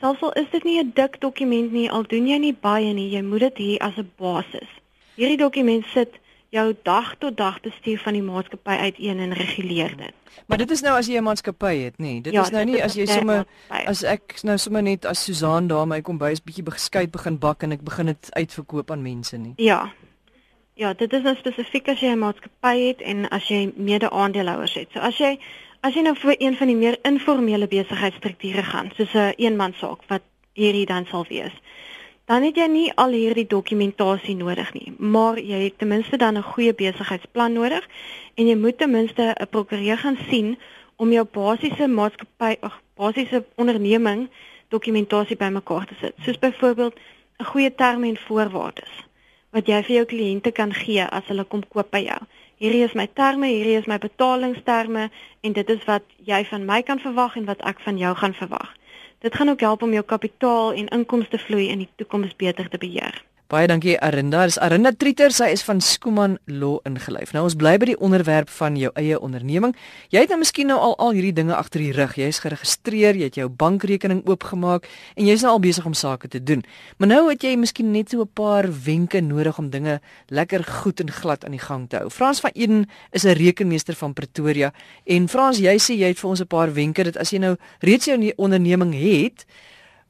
Selfs 0.00 0.22
al 0.22 0.32
is 0.32 0.50
dit 0.52 0.64
nie 0.64 0.78
'n 0.78 0.92
dik 0.94 1.20
dokument 1.20 1.72
nie, 1.72 1.90
al 1.90 2.02
doen 2.02 2.26
jy 2.26 2.38
nie 2.38 2.52
baie 2.52 2.92
nie, 2.92 3.10
jy 3.10 3.22
moet 3.22 3.40
dit 3.40 3.58
hê 3.58 3.76
as 3.80 3.96
'n 3.96 4.10
basis. 4.16 4.68
Hierdie 5.16 5.36
dokument 5.36 5.84
sit 5.94 6.20
jou 6.48 6.76
dag 6.82 7.14
tot 7.18 7.36
dag 7.36 7.60
bestuur 7.60 7.98
van 7.98 8.12
die 8.12 8.22
maatskappy 8.22 8.76
uiteen 8.88 9.18
en 9.18 9.32
reguleer 9.32 9.96
dit. 9.96 10.14
Maar 10.46 10.58
dit 10.58 10.70
is 10.70 10.80
nou 10.80 10.96
as 10.96 11.06
jy 11.06 11.16
'n 11.18 11.22
maatskappy 11.22 11.74
het, 11.76 11.98
nê? 11.98 12.20
Dit 12.22 12.32
ja, 12.32 12.42
is 12.42 12.50
nou 12.50 12.64
nie 12.64 12.82
as 12.82 12.94
jy 12.94 13.06
sommer 13.06 13.46
as 13.68 14.02
ek 14.02 14.42
nou 14.42 14.58
sommer 14.58 14.82
net 14.82 15.04
as 15.04 15.24
Susan 15.24 15.66
daar 15.66 15.86
my 15.86 16.00
kombuis 16.00 16.42
bietjie 16.42 16.64
beskuit 16.64 17.10
begin 17.10 17.38
bak 17.38 17.62
en 17.62 17.72
ek 17.72 17.84
begin 17.84 18.06
dit 18.06 18.28
uitverkoop 18.30 18.90
aan 18.90 19.02
mense 19.02 19.36
nie. 19.36 19.52
Ja. 19.56 19.92
Ja, 20.74 20.92
dit 20.92 21.12
is 21.12 21.22
nou 21.22 21.34
spesifiek 21.36 21.88
as 21.88 22.00
jy 22.00 22.08
'n 22.08 22.18
maatskappy 22.18 22.86
het 22.86 23.00
en 23.00 23.28
as 23.28 23.48
jy 23.48 23.72
mede-aandeelhouers 23.76 24.74
het. 24.74 24.88
So 24.92 25.00
as 25.00 25.18
jy 25.18 25.38
as 25.80 25.94
jy 25.94 26.02
nou 26.02 26.14
vir 26.18 26.36
een 26.38 26.56
van 26.58 26.66
die 26.66 26.76
meer 26.76 26.96
informele 27.06 27.68
besigheidsstrukture 27.70 28.62
gaan, 28.62 28.90
soos 28.96 29.14
'n 29.14 29.18
een 29.18 29.34
eenmansaak 29.38 30.00
wat 30.08 30.22
hierdie 30.54 30.86
dan 30.86 31.06
sal 31.06 31.24
wees, 31.28 31.54
dan 32.26 32.42
het 32.42 32.56
jy 32.56 32.66
nie 32.66 32.92
al 32.94 33.10
hierdie 33.10 33.46
dokumentasie 33.46 34.36
nodig 34.36 34.72
nie, 34.74 34.92
maar 34.98 35.38
jy 35.38 35.62
het 35.64 35.78
ten 35.78 35.88
minste 35.88 36.16
dan 36.16 36.36
'n 36.36 36.42
goeie 36.42 36.74
besigheidsplan 36.74 37.52
nodig 37.52 37.88
en 38.34 38.46
jy 38.46 38.56
moet 38.56 38.78
ten 38.78 38.90
minste 38.90 39.34
'n 39.40 39.48
prokureur 39.50 39.98
gaan 39.98 40.18
sien 40.30 40.58
om 40.96 41.12
jou 41.12 41.24
basiese 41.24 41.86
maatskappy 41.86 42.56
of 42.60 42.80
basiese 42.96 43.44
onderneming 43.54 44.28
dokumentasie 44.68 45.36
bymekaar 45.36 45.86
te 45.86 45.94
sit. 46.00 46.14
Soos 46.24 46.38
byvoorbeeld 46.38 46.94
'n 47.38 47.44
goeie 47.44 47.74
terme 47.74 48.08
en 48.08 48.16
voorwaardes 48.16 49.06
wat 49.50 49.66
jy 49.66 49.82
vir 49.82 49.96
jou 49.96 50.04
kliënte 50.04 50.52
kan 50.52 50.72
gee 50.72 51.04
as 51.04 51.26
hulle 51.26 51.44
kom 51.44 51.62
koop 51.68 51.90
by 51.90 52.02
jou. 52.04 52.18
Hierdie 52.58 52.82
is 52.82 52.94
my 52.98 53.06
terme, 53.14 53.46
hierdie 53.46 53.76
is 53.78 53.86
my 53.86 54.00
betalingsterme 54.02 55.10
en 55.46 55.52
dit 55.54 55.68
is 55.70 55.84
wat 55.86 56.02
jy 56.26 56.40
van 56.48 56.64
my 56.66 56.80
kan 56.82 56.98
verwag 56.98 57.36
en 57.38 57.46
wat 57.46 57.60
ek 57.62 57.78
van 57.84 58.00
jou 58.00 58.10
gaan 58.18 58.34
verwag. 58.34 58.72
Dit 59.22 59.34
gaan 59.34 59.48
ook 59.52 59.62
help 59.62 59.82
om 59.82 59.94
jou 59.94 60.02
kapitaal 60.02 60.72
en 60.72 60.90
inkomste 60.94 61.38
vloei 61.38 61.68
in 61.70 61.84
die 61.84 61.90
toekoms 62.02 62.34
beter 62.36 62.68
te 62.68 62.78
beheer. 62.78 63.22
Baie 63.48 63.64
dankie 63.64 63.94
Arinda. 64.04 64.42
Dis 64.44 64.58
Arinda 64.60 64.90
Trieter, 64.92 65.32
sy 65.32 65.46
is 65.54 65.62
van 65.64 65.78
Skuman 65.80 66.34
Law 66.52 66.82
ingelyf. 66.84 67.30
Nou 67.32 67.46
ons 67.46 67.54
bly 67.56 67.78
by 67.80 67.86
die 67.88 67.94
onderwerp 68.04 68.50
van 68.52 68.74
jou 68.76 68.90
eie 69.00 69.16
onderneming. 69.16 69.72
Jy 70.12 70.20
het 70.26 70.34
nou 70.34 70.36
miskien 70.42 70.68
nou 70.68 70.76
al 70.76 70.92
al 71.00 71.16
hierdie 71.16 71.32
dinge 71.32 71.56
agter 71.56 71.80
die 71.80 71.94
rug. 71.96 72.12
Jy 72.20 72.28
is 72.28 72.42
geregistreer, 72.44 73.16
jy 73.16 73.30
het 73.30 73.38
jou 73.40 73.46
bankrekening 73.48 74.20
oopgemaak 74.28 74.84
en 75.16 75.30
jy's 75.30 75.46
nou 75.46 75.54
al 75.54 75.64
besig 75.64 75.88
om 75.88 75.96
sake 75.96 76.28
te 76.28 76.42
doen. 76.44 76.60
Maar 77.00 77.12
nou 77.14 77.22
het 77.30 77.48
jy 77.48 77.54
miskien 77.56 77.88
net 77.96 78.12
so 78.12 78.20
'n 78.20 78.28
paar 78.34 78.68
wenke 78.68 79.24
nodig 79.24 79.56
om 79.56 79.70
dinge 79.70 79.96
lekker 80.28 80.64
goed 80.84 81.00
en 81.00 81.08
glad 81.08 81.44
aan 81.44 81.56
die 81.56 81.64
gang 81.64 81.88
te 81.88 81.96
hou. 81.96 82.10
Frans 82.10 82.40
van 82.40 82.50
Eden 82.52 82.84
is 83.12 83.24
'n 83.24 83.32
rekenmeester 83.32 83.94
van 83.94 84.12
Pretoria 84.12 84.74
en 85.06 85.28
Frans, 85.28 85.56
jy 85.58 85.78
sê 85.78 85.96
jy 85.96 86.08
het 86.08 86.20
vir 86.20 86.30
ons 86.30 86.40
'n 86.40 86.46
paar 86.46 86.74
wenke 86.74 87.02
dat 87.02 87.16
as 87.16 87.30
jy 87.30 87.38
nou 87.38 87.56
reeds 87.80 88.04
jou 88.04 88.32
onderneming 88.36 88.92
het, 88.92 89.46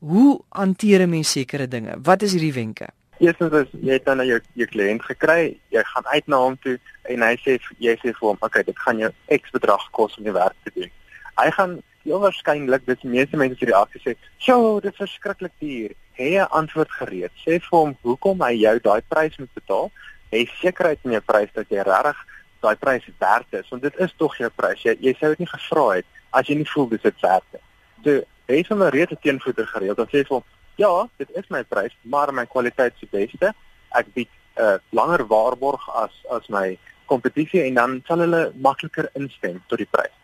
hoe 0.01 0.41
hanteer 0.49 1.07
'n 1.07 1.11
mens 1.11 1.31
sekere 1.31 1.69
dinge? 1.69 1.95
Wat 2.03 2.23
is 2.23 2.33
hierdie 2.33 2.53
wenke? 2.53 2.98
Eerstens 3.19 3.53
is 3.53 3.71
jy 3.83 3.99
dan 4.07 4.21
nou 4.21 4.27
jou 4.29 4.39
jou 4.61 4.67
kliënt 4.71 5.03
gekry, 5.03 5.57
jy 5.75 5.83
gaan 5.91 6.07
uit 6.07 6.27
na 6.31 6.39
hom 6.39 6.57
toe 6.63 6.77
en 7.11 7.25
hy 7.27 7.35
sê 7.43 7.57
jy 7.83 7.97
sê 7.99 8.13
vir 8.13 8.27
hom, 8.29 8.37
"Oké, 8.37 8.47
okay, 8.47 8.63
dit 8.63 8.79
gaan 8.79 8.99
jou 8.99 9.11
X 9.35 9.51
bedrag 9.51 9.91
kos 9.91 10.17
om 10.19 10.25
die 10.25 10.33
werk 10.33 10.55
te 10.65 10.71
doen." 10.75 10.91
Hy 11.39 11.51
gaan 11.51 11.83
heel 12.05 12.21
waarskynlik 12.21 12.87
dis 12.87 13.01
die 13.03 13.11
meeste 13.11 13.37
mense 13.37 13.59
wat 13.59 13.69
reaksie 13.69 14.01
sê, 14.05 14.17
"Sjoe, 14.39 14.81
dit 14.81 14.93
is 14.93 14.99
verskriklik 14.99 15.53
duur." 15.59 15.93
Hê 16.19 16.39
'n 16.39 16.51
antwoord 16.51 16.91
gereed. 16.91 17.33
Sê 17.45 17.59
vir 17.59 17.79
hom 17.79 17.97
hoekom 18.03 18.41
hy 18.41 18.55
jou 18.55 18.79
daai 18.79 19.03
prys 19.09 19.37
moet 19.39 19.55
betaal. 19.55 19.91
Hê 20.33 20.49
sekerheid 20.63 20.99
in 21.05 21.11
jou 21.11 21.21
prys 21.21 21.51
dat 21.53 21.67
jy 21.69 21.83
regtig 21.83 22.17
daai 22.61 22.77
prys 22.77 23.05
werd 23.19 23.47
is, 23.51 23.69
want 23.69 23.83
dit 23.83 23.97
is 23.97 24.15
tog 24.17 24.37
jou 24.37 24.51
prys. 24.51 24.83
Jy 24.83 24.97
jy 25.01 25.15
sou 25.19 25.29
dit 25.31 25.39
nie 25.39 25.47
gevra 25.47 25.95
het 25.97 26.07
as 26.31 26.47
jy 26.47 26.55
nie 26.55 26.71
voel 26.71 26.89
dis 26.89 27.03
dit 27.03 27.21
werd 27.21 27.45
nie. 27.53 27.63
So, 28.05 28.23
hê 28.49 28.65
sommer 28.67 28.91
reeds 28.91 29.13
'n 29.13 29.19
teenvoeter 29.23 29.67
gereed. 29.67 29.97
Dan 29.97 30.07
sê 30.07 30.25
vir 30.27 30.37
hom, 30.37 30.45
ja, 30.79 31.09
dit 31.17 31.31
is 31.35 31.49
my 31.49 31.65
prys, 31.65 31.97
maar 32.03 32.35
my 32.35 32.47
kwaliteit 32.47 32.95
is 32.95 33.07
die 33.07 33.11
beste. 33.11 33.53
Ek 33.99 34.13
bied 34.15 34.31
'n 34.31 34.63
uh, 34.63 34.77
langer 34.91 35.27
waarborg 35.27 35.83
as 35.95 36.15
as 36.31 36.47
my 36.49 36.79
kompetisie 37.07 37.63
en 37.63 37.75
dan 37.75 38.03
sal 38.07 38.19
hulle 38.19 38.53
makliker 38.55 39.11
instem 39.15 39.63
tot 39.67 39.79
die 39.79 39.91
prys. 39.91 40.15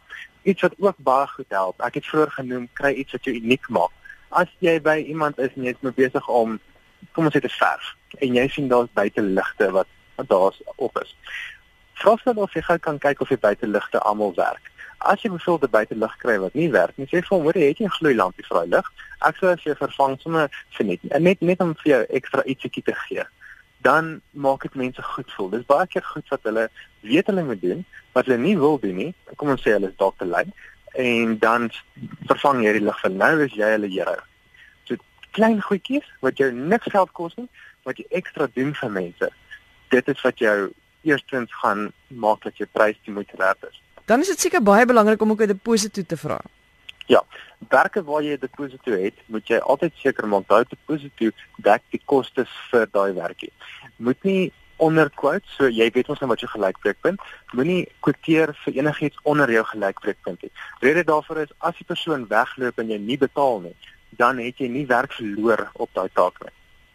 Iets 0.43 0.63
wat 0.63 0.75
ook 0.79 0.99
baie 0.99 1.27
goed 1.27 1.49
help. 1.49 1.81
Ek 1.81 1.95
het 1.95 2.07
vroeër 2.07 2.31
genoem, 2.31 2.69
kry 2.73 2.93
iets 2.93 3.13
wat 3.13 3.25
jou 3.25 3.35
uniek 3.37 3.69
maak. 3.69 3.91
As 4.29 4.51
jy 4.59 4.81
by 4.81 4.99
iemand 5.07 5.39
is 5.39 5.55
en 5.57 5.67
jy's 5.67 5.81
mee 5.81 5.97
besig 5.97 6.29
om 6.29 6.61
kom 7.13 7.25
ons 7.25 7.35
sê 7.35 7.41
te 7.41 7.51
verf 7.51 7.95
en 8.19 8.35
jy 8.35 8.47
sien 8.49 8.69
daar's 8.69 8.93
buiteligte 8.95 9.71
wat 9.71 9.91
wat 10.17 10.29
daar's 10.29 10.63
op 10.77 10.99
is. 11.03 11.17
Vra 11.99 12.15
dan 12.25 12.39
of 12.39 12.55
jy 12.55 12.79
kan 12.79 12.99
kyk 12.99 13.21
of 13.21 13.29
die 13.29 13.43
buiteligte 13.49 13.99
almal 13.99 14.35
werk 14.35 14.71
as 15.13 15.23
jy 15.23 15.31
bevoelde 15.31 15.69
buite 15.69 15.95
lig 15.95 16.17
kry 16.23 16.37
wat 16.43 16.55
nie 16.55 16.71
werk 16.73 16.99
nie, 16.99 17.07
sê 17.07 17.21
vir 17.21 17.31
hom, 17.31 17.43
"Hoor, 17.43 17.55
het 17.55 17.79
jy 17.79 17.87
'n 17.87 17.99
gloeilampie 17.99 18.45
vir 18.49 18.59
daai 18.59 18.77
lig?" 18.77 18.93
Ek 19.23 19.37
sou 19.37 19.49
as 19.49 19.65
jy 19.65 19.75
vervang 19.75 20.21
sommer 20.21 20.51
vir 20.77 20.87
net 20.87 21.01
net 21.21 21.41
net 21.41 21.61
om 21.61 21.75
vir 21.75 21.91
jou 21.93 22.03
ekstra 22.11 22.43
ietsie 22.45 22.83
te 22.83 22.95
gee. 22.95 23.25
Dan 23.83 24.21
maak 24.33 24.63
dit 24.63 24.75
mense 24.75 25.03
goed 25.03 25.33
voel. 25.33 25.51
Dis 25.51 25.67
baie 25.67 25.87
keer 25.87 26.03
goed 26.03 26.29
wat 26.29 26.43
hulle 26.43 26.69
weet 27.03 27.27
hulle 27.27 27.45
moet 27.45 27.61
doen, 27.61 27.85
wat 28.13 28.27
hulle 28.27 28.39
nie 28.39 28.57
wil 28.57 28.79
doen 28.79 28.97
nie. 28.97 29.15
Kom 29.37 29.49
ons 29.49 29.63
sê 29.63 29.73
hulle 29.73 29.89
is 29.89 29.97
dalk 29.97 30.19
te 30.19 30.25
lui 30.25 30.45
en 30.95 31.39
dan 31.39 31.71
vervang 32.31 32.63
jy 32.63 32.73
die 32.77 32.85
lig 32.87 32.99
vir 33.03 33.11
nou 33.11 33.33
is 33.45 33.55
jy 33.59 33.71
hulle 33.75 33.91
here. 33.91 34.19
So 34.87 34.97
klein 35.35 35.61
goedjies 35.63 36.07
wat 36.23 36.39
jou 36.39 36.51
niks 36.55 36.91
geld 36.95 37.13
kos 37.19 37.35
nie, 37.41 37.49
wat 37.85 37.99
jy 37.99 38.07
ekstra 38.21 38.47
doen 38.55 38.75
vir 38.79 38.93
mense. 38.95 39.31
Dit 39.91 40.09
is 40.09 40.23
wat 40.23 40.39
jou 40.39 40.71
eerstens 41.05 41.53
gaan 41.61 41.89
maak 42.09 42.47
dat 42.47 42.59
jou 42.59 42.69
prys 42.73 43.01
die 43.05 43.15
moeite 43.15 43.37
werd 43.37 43.67
is. 43.71 43.81
Dan 44.05 44.21
is 44.21 44.29
dit 44.29 44.41
seker 44.41 44.63
baie 44.63 44.87
belangrik 44.87 45.23
om 45.23 45.31
ook 45.31 45.43
'n 45.43 45.47
deposito 45.47 46.03
te 46.03 46.17
vra. 46.17 46.41
Ja, 47.07 47.25
werke 47.69 48.05
waar 48.05 48.23
jy 48.23 48.35
'n 48.35 48.41
deposito 48.41 48.91
het, 48.91 49.15
moet 49.27 49.49
jy 49.49 49.59
altyd 49.59 49.93
seker 49.97 50.29
maak 50.29 50.47
dat 50.49 50.69
die 50.69 50.77
deposito 50.77 51.31
dek 51.57 51.83
die 51.91 52.03
kostes 52.05 52.49
vir 52.71 52.87
daai 52.91 53.13
werkie. 53.13 53.53
Moet 53.97 54.23
nie 54.23 54.53
onder 54.77 55.11
quote, 55.11 55.47
so 55.47 55.69
jy 55.69 55.91
weet 55.91 56.09
ons 56.09 56.21
nou 56.21 56.29
wat 56.29 56.41
jou 56.41 56.51
gelykbreekpunt, 56.51 57.21
moenie 57.53 57.89
kwoteer 58.01 58.55
vir 58.65 58.75
enigiets 58.75 59.19
onder 59.23 59.51
jou 59.51 59.65
gelykbreekpunt 59.65 60.43
nie. 60.43 60.51
Rede 60.81 61.05
daarvoor 61.05 61.39
is 61.39 61.53
as 61.59 61.77
die 61.77 61.87
persoon 61.87 62.27
wegloop 62.27 62.79
en 62.79 62.91
jy 62.91 62.99
nie 62.99 63.19
betaal 63.19 63.61
nie, 63.61 63.77
dan 64.11 64.39
het 64.39 64.59
jy 64.59 64.69
nie 64.69 64.87
werk 64.87 65.13
verloor 65.13 65.71
op 65.75 65.91
daai 65.93 66.09
taak 66.13 66.43
nie. 66.43 66.53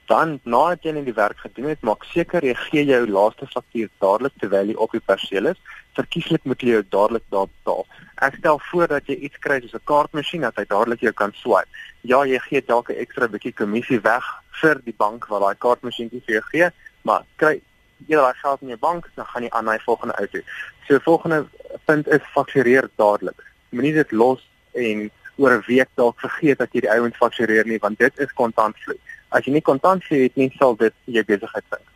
Dan 0.10 0.40
nadat 0.44 0.86
jy 0.88 0.96
net 0.96 1.06
die 1.06 1.14
werk 1.14 1.38
gedoen 1.44 1.70
het, 1.70 1.82
maak 1.86 2.06
seker 2.10 2.46
jy 2.46 2.56
gee 2.58 2.84
jou 2.88 3.04
laaste 3.06 3.46
faktuur 3.54 3.92
dadelik 4.02 4.34
terwyl 4.42 4.72
jy 4.72 4.78
op 4.82 4.96
die 4.96 5.04
perseel 5.06 5.52
is. 5.52 5.60
Verkieslik 5.98 6.48
moet 6.50 6.64
jy 6.66 6.80
jou 6.80 6.86
dadelik 6.96 7.26
daar 7.30 7.46
betaal. 7.52 7.86
Ek 8.26 8.40
stel 8.42 8.58
voor 8.72 8.90
dat 8.90 9.12
jy 9.12 9.20
iets 9.28 9.38
kry 9.44 9.60
soos 9.62 9.78
'n 9.78 9.86
kaartmasjien 9.92 10.42
dat 10.48 10.58
hy 10.58 10.66
dadelik 10.66 11.06
jou 11.06 11.14
kan 11.14 11.34
swipe. 11.42 11.70
Ja, 12.02 12.24
jy 12.26 12.40
gee 12.50 12.62
dalk 12.66 12.90
'n 12.90 12.98
ekstra 13.06 13.28
bietjie 13.28 13.54
kommissie 13.54 14.02
weg 14.02 14.26
vir 14.62 14.82
die 14.86 14.98
bank 14.98 15.28
wat 15.30 15.42
daai 15.42 15.56
kaartmasjien 15.56 16.10
vir 16.10 16.34
jou 16.36 16.44
gee, 16.52 16.72
maar 17.04 17.24
kry 17.38 17.62
jy 18.08 18.16
daai 18.16 18.34
geld 18.42 18.62
in 18.62 18.74
jou 18.74 18.80
bank, 18.80 19.10
dan 19.16 19.26
gaan 19.26 19.44
jy 19.44 19.50
aan 19.50 19.66
na 19.66 19.78
die 19.78 19.86
volgende 19.86 20.16
ou 20.20 20.28
toe. 20.28 20.44
So 20.88 21.00
volgende 21.00 21.46
punt 21.86 22.08
is 22.08 22.22
faktureer 22.34 22.90
dadelik. 22.96 23.44
Moenie 23.70 23.94
dit 23.94 24.12
los 24.12 24.42
en 24.74 25.12
oor 25.38 25.52
'n 25.52 25.64
week 25.68 25.90
dalk 25.96 26.20
vergeet 26.20 26.58
dat 26.58 26.74
jy 26.74 26.82
die 26.82 26.92
ouens 26.92 27.18
faktureer 27.18 27.66
nie 27.66 27.80
want 27.80 28.00
dit 28.00 28.20
is 28.20 28.34
kontantvloei. 28.34 28.98
As 29.30 29.46
jy 29.46 29.54
nie 29.54 29.62
kontantvloei 29.62 30.24
het 30.24 30.36
nie, 30.36 30.50
sal 30.58 30.76
dit 30.76 30.94
jou 31.06 31.24
besigheid 31.24 31.66
sink. 31.70 31.96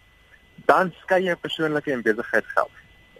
Dan 0.69 0.93
skei 1.01 1.23
jy 1.25 1.35
persoonlike 1.35 1.91
en 1.91 2.05
besigheidsgeld. 2.05 2.71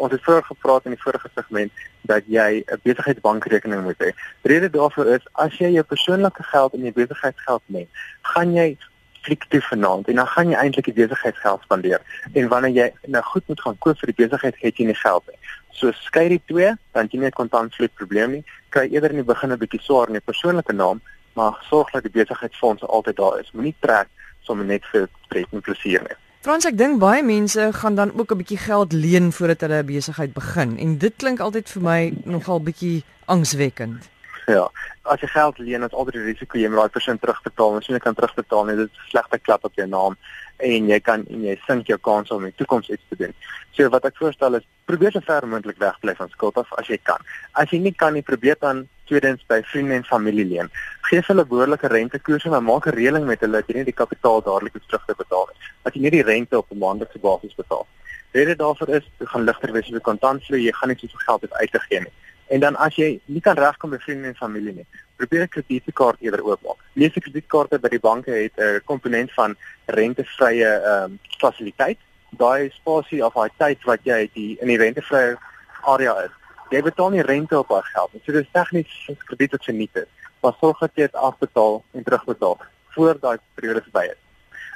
Ons 0.01 0.11
het 0.11 0.23
vroeër 0.25 0.45
gepraat 0.47 0.85
in 0.85 0.95
die 0.95 1.01
vorige 1.01 1.29
segment 1.35 1.83
dat 2.09 2.23
jy 2.27 2.63
'n 2.65 2.79
besigheidsbankrekening 2.83 3.83
moet 3.83 3.99
hê. 4.01 4.11
Rede 4.41 4.69
daarvoor 4.69 5.05
is 5.17 5.27
as 5.33 5.57
jy 5.57 5.69
jou 5.73 5.83
persoonlike 5.83 6.43
geld 6.43 6.73
en 6.73 6.81
jou 6.81 6.93
besigheidsgeld 6.93 7.61
meng, 7.65 7.87
gaan 8.21 8.53
jy 8.53 8.77
fliek 9.23 9.43
toe 9.49 9.61
vanaand 9.61 10.07
en 10.07 10.15
dan 10.15 10.27
gaan 10.27 10.49
jy 10.49 10.57
eintlik 10.59 10.85
die 10.85 11.07
besigheidsgeld 11.07 11.61
spandeer. 11.61 12.01
En 12.33 12.47
wanneer 12.47 12.73
jy 12.73 12.87
nou 13.07 13.23
goed 13.23 13.47
moet 13.47 13.61
gaan 13.61 13.77
koop 13.77 13.99
vir 13.99 14.11
die 14.11 14.25
besigheid, 14.25 14.55
het 14.59 14.77
jy 14.77 14.85
nie 14.85 14.99
geld 14.99 15.23
nie. 15.27 15.39
So 15.71 15.91
skei 15.91 16.27
die 16.29 16.41
twee, 16.45 16.73
dan 16.91 17.07
jy 17.11 17.19
nie 17.19 17.27
'n 17.27 17.39
kontantvloei 17.39 17.89
probleem 17.95 18.31
nie. 18.31 18.43
Kry 18.69 18.87
eerder 18.91 19.09
in 19.09 19.23
die 19.23 19.31
begin 19.33 19.51
'n 19.51 19.57
bietjie 19.57 19.81
swaar 19.81 20.07
in 20.07 20.13
jou 20.13 20.23
persoonlike 20.25 20.73
naam, 20.73 21.01
maar 21.33 21.65
sorg 21.69 21.91
dat 21.91 22.03
die 22.03 22.11
besigheidsfonds 22.11 22.83
altyd 22.83 23.15
daar 23.15 23.39
is. 23.39 23.51
Moenie 23.51 23.75
trek 23.79 24.07
sommer 24.41 24.65
net 24.65 24.85
vir 24.91 25.07
pret 25.27 25.47
en 25.51 25.61
plesier 25.61 26.01
nie. 26.01 26.17
Frans, 26.43 26.65
ek 26.67 26.75
dink 26.77 26.99
baie 26.99 27.23
mense 27.23 27.69
gaan 27.79 27.95
dan 27.95 28.11
ook 28.19 28.31
'n 28.31 28.37
bietjie 28.37 28.57
geld 28.57 28.91
leen 28.91 29.31
voordat 29.31 29.61
hulle 29.61 29.79
'n 29.83 29.85
besigheid 29.85 30.33
begin 30.33 30.77
en 30.77 30.97
dit 30.97 31.13
klink 31.15 31.39
altyd 31.39 31.69
vir 31.69 31.81
my 31.81 32.13
nogal 32.25 32.59
bietjie 32.59 33.03
angswekkend. 33.25 34.09
Ja, 34.45 34.67
as 35.01 35.21
jy 35.21 35.27
geld 35.27 35.57
leen, 35.57 35.83
is 35.83 35.93
altyd 35.93 36.13
die 36.13 36.23
risiko 36.23 36.57
jy 36.57 36.67
moet 36.67 36.79
daai 36.79 36.89
persoon 36.89 37.19
terugbetaal. 37.19 37.77
As 37.77 37.87
jy 37.87 37.93
nie 37.93 38.03
kan 38.03 38.15
terugbetaal 38.15 38.65
nie, 38.65 38.75
dit 38.75 38.89
is 38.91 38.97
'n 38.97 39.09
slegte 39.09 39.39
klap 39.39 39.63
op 39.63 39.75
jou 39.75 39.87
naam 39.87 40.17
en 40.57 40.87
jy 40.87 40.99
kan 40.99 41.25
en 41.29 41.41
jy 41.41 41.55
sink 41.67 41.87
jou 41.87 41.97
kans 41.97 42.31
om 42.31 42.43
in 42.43 42.51
die 42.51 42.57
toekoms 42.57 42.89
iets 42.89 43.03
te 43.09 43.15
doen. 43.15 43.33
So 43.71 43.89
wat 43.89 44.05
ek 44.05 44.17
voorstel 44.17 44.55
is 44.55 44.67
probeer 44.85 45.11
so 45.11 45.19
ver 45.19 45.47
moontlik 45.47 45.77
wegbly 45.77 46.15
van 46.15 46.29
skuld 46.29 46.57
af 46.57 46.73
as 46.77 46.87
jy 46.87 46.99
kan. 47.03 47.21
As 47.53 47.69
jy 47.69 47.79
nie 47.79 47.95
kan 47.95 48.13
nie, 48.13 48.21
probeer 48.21 48.55
dan 48.59 48.87
tweedens 49.05 49.43
by 49.47 49.61
vriende 49.63 49.93
en 49.93 50.03
familie 50.03 50.45
leen. 50.45 50.69
Geef 51.01 51.27
hulle 51.27 51.45
behoorlike 51.45 51.87
rentekoerse 51.87 52.49
en 52.49 52.63
maak 52.63 52.87
'n 52.87 52.95
reëling 52.99 53.25
met 53.25 53.39
hulle 53.39 53.61
dat 53.61 53.67
jy 53.67 53.75
nie 53.75 53.91
die 53.91 54.01
kapitaal 54.01 54.41
dadelik 54.41 54.73
hoef 54.73 54.85
terug 54.87 55.05
te 55.05 55.15
betaal 55.17 55.47
nie. 55.51 55.59
Dat 55.83 55.93
jy 55.93 56.01
nie 56.01 56.11
die 56.11 56.23
rente 56.23 56.57
op 56.57 56.71
'n 56.71 56.77
maandelikse 56.77 57.19
basis 57.19 57.55
betaal. 57.55 57.87
Rede 58.31 58.55
daarvoor 58.55 58.89
is, 58.89 59.09
jy 59.19 59.25
gaan 59.25 59.43
ligter 59.43 59.71
wees 59.71 59.89
met 59.89 60.01
kontantvloei, 60.01 60.63
jy 60.63 60.71
gaan 60.71 60.89
nie 60.89 60.97
soveel 60.97 61.25
geld 61.25 61.53
uit 61.53 61.71
te 61.71 61.79
gee 61.79 61.99
nie. 61.99 62.13
En 62.47 62.59
dan 62.59 62.75
as 62.75 62.95
jy 62.95 63.19
nie 63.25 63.41
kan 63.41 63.57
regkom 63.57 63.89
met 63.89 64.03
vriende 64.03 64.27
en 64.27 64.35
familie 64.35 64.73
nie, 64.73 64.85
probeer 65.15 65.43
'n 65.43 65.47
kredietkaart 65.47 66.21
eerder 66.21 66.43
oopmaak. 66.43 66.79
Meeste 66.93 67.19
kredietkaarte 67.19 67.79
by 67.79 67.89
die 67.89 67.99
banke 67.99 68.31
het 68.31 68.57
'n 68.57 68.81
komponent 68.85 69.33
van 69.33 69.55
rentevrye 69.85 70.65
ehm 70.65 71.03
um, 71.03 71.19
fasiliteit. 71.37 71.97
Daai 72.29 72.69
spasie 72.69 73.25
of 73.25 73.33
daai 73.33 73.49
tyd 73.57 73.83
wat 73.83 73.99
jy 74.03 74.29
die 74.33 74.57
in 74.61 74.67
die 74.67 74.77
rentevrye 74.77 75.37
area 75.81 76.13
is, 76.25 76.31
jy 76.73 76.81
betaal 76.81 77.13
nie 77.13 77.21
rente 77.25 77.57
op 77.59 77.69
daai 77.69 77.85
geld 77.93 78.13
nie. 78.13 78.21
So 78.25 78.35
dis 78.35 78.49
tegnies 78.57 78.93
'n 79.09 79.17
krediet 79.27 79.51
wat 79.51 79.63
geniet 79.63 79.95
is. 79.95 80.09
Maar 80.41 80.53
sorg 80.59 80.79
dat 80.79 80.91
jy 80.95 81.05
dit 81.07 81.15
afbetaal 81.15 81.83
en 81.93 82.03
terugbetaal 82.03 82.57
voor 82.95 83.19
daai 83.19 83.37
periode 83.55 83.81
verby 83.81 84.05
is. 84.11 84.21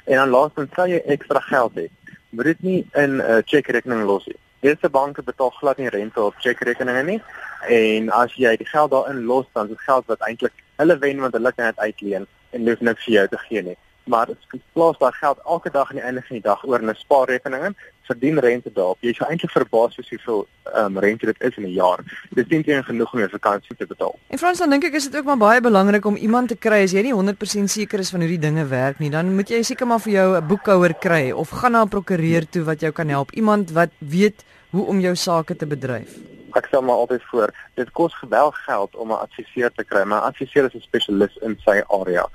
En 0.06 0.16
dan 0.16 0.30
laastens 0.30 0.74
sal 0.76 0.88
jy 0.88 1.02
ekstra 1.06 1.40
geld 1.40 1.74
hê. 1.76 1.88
Moet 2.30 2.46
dit 2.46 2.62
nie 2.62 2.88
in 2.94 3.18
'n 3.18 3.22
uh, 3.22 3.42
chequerekening 3.46 4.04
los 4.04 4.26
nie. 4.26 4.40
Eerste 4.60 4.90
banke 4.90 5.24
betaal 5.24 5.50
glad 5.50 5.78
nie 5.78 5.90
rente 5.90 6.22
op 6.22 6.36
chequerekeninge 6.38 7.04
nie 7.04 7.22
en 7.68 8.10
as 8.10 8.34
jy 8.34 8.56
die 8.58 8.68
geld 8.68 8.92
daarin 8.92 9.26
los 9.26 9.46
dan 9.54 9.66
is 9.66 9.70
dit 9.70 9.82
geld 9.82 10.06
wat 10.06 10.20
eintlik 10.20 10.54
hulle 10.78 10.98
wen 10.98 11.20
want 11.20 11.34
hulle 11.34 11.52
kan 11.52 11.66
dit 11.66 11.80
uitleen 11.80 12.28
en 12.50 12.68
hoef 12.68 12.80
niks 12.80 13.04
vir 13.04 13.14
jou 13.14 13.28
te 13.28 13.38
gee 13.38 13.62
nie. 13.62 13.78
Maar 14.08 14.26
dit 14.26 14.62
plaas 14.74 14.98
daai 14.98 15.12
geld 15.12 15.40
elke 15.46 15.72
dag 15.72 15.90
aan 15.90 16.00
die 16.00 16.06
einde 16.06 16.24
van 16.28 16.36
die 16.40 16.46
dag 16.46 16.64
oor 16.66 16.82
in 16.82 16.90
'n 16.90 16.96
spaarrekening 16.96 17.64
in, 17.66 17.76
verdien 18.08 18.40
rente 18.40 18.72
daarop. 18.74 18.98
Jy 19.00 19.14
sou 19.14 19.30
eintlik 19.30 19.52
verbaas 19.52 19.96
wees 19.96 20.10
hoeveel 20.10 20.48
ehm 20.74 20.86
um, 20.86 21.00
rente 21.00 21.26
dit 21.26 21.42
is 21.42 21.58
in 21.58 21.64
'n 21.64 21.74
jaar. 21.74 22.00
Dit 22.30 22.52
is 22.52 22.66
nie 22.66 22.84
genoeg 22.84 23.14
om 23.14 23.20
jou 23.20 23.30
vakansie 23.30 23.76
te 23.76 23.86
betaal. 23.86 24.16
En 24.28 24.38
Frans, 24.38 24.58
dan 24.58 24.70
dink 24.70 24.84
ek 24.84 24.94
is 24.94 25.10
dit 25.10 25.18
ook 25.18 25.26
maar 25.26 25.38
baie 25.38 25.62
belangrik 25.62 26.06
om 26.06 26.16
iemand 26.16 26.48
te 26.48 26.56
kry 26.56 26.84
as 26.84 26.92
jy 26.92 27.02
nie 27.02 27.14
100% 27.14 27.70
seker 27.70 28.00
is 28.00 28.10
van 28.10 28.20
hoe 28.20 28.30
die 28.30 28.40
dinge 28.40 28.66
werk 28.68 29.00
nie, 29.00 29.10
dan 29.10 29.36
moet 29.36 29.50
jy 29.50 29.62
seker 29.62 29.88
maar 29.88 30.00
vir 30.00 30.14
jou 30.14 30.38
'n 30.38 30.48
boekhouer 30.48 30.94
kry 30.94 31.32
of 31.32 31.50
gaan 31.50 31.72
na 31.72 31.82
'n 31.84 31.90
prokureur 31.90 32.50
toe 32.50 32.64
wat 32.64 32.80
jou 32.80 32.92
kan 32.92 33.10
help. 33.10 33.32
Iemand 33.32 33.72
wat 33.72 33.90
weet 34.00 34.44
hoe 34.70 34.86
om 34.86 35.00
jou 35.00 35.16
sake 35.16 35.56
te 35.56 35.66
bedryf 35.66 36.18
ek 36.58 36.70
stel 36.72 36.82
maar 36.82 37.04
altyd 37.04 37.24
voor, 37.32 37.54
dit 37.74 37.92
kos 37.92 38.14
geweldig 38.18 38.64
geld 38.66 38.96
om 38.96 39.12
'n 39.12 39.24
adviseur 39.26 39.72
te 39.72 39.84
kry, 39.84 40.04
maar 40.04 40.22
'n 40.22 40.30
adviseur 40.32 40.66
is 40.66 40.76
'n 40.76 40.82
spesialis 40.90 41.38
in 41.42 41.58
sy 41.66 41.82
area. 41.88 42.26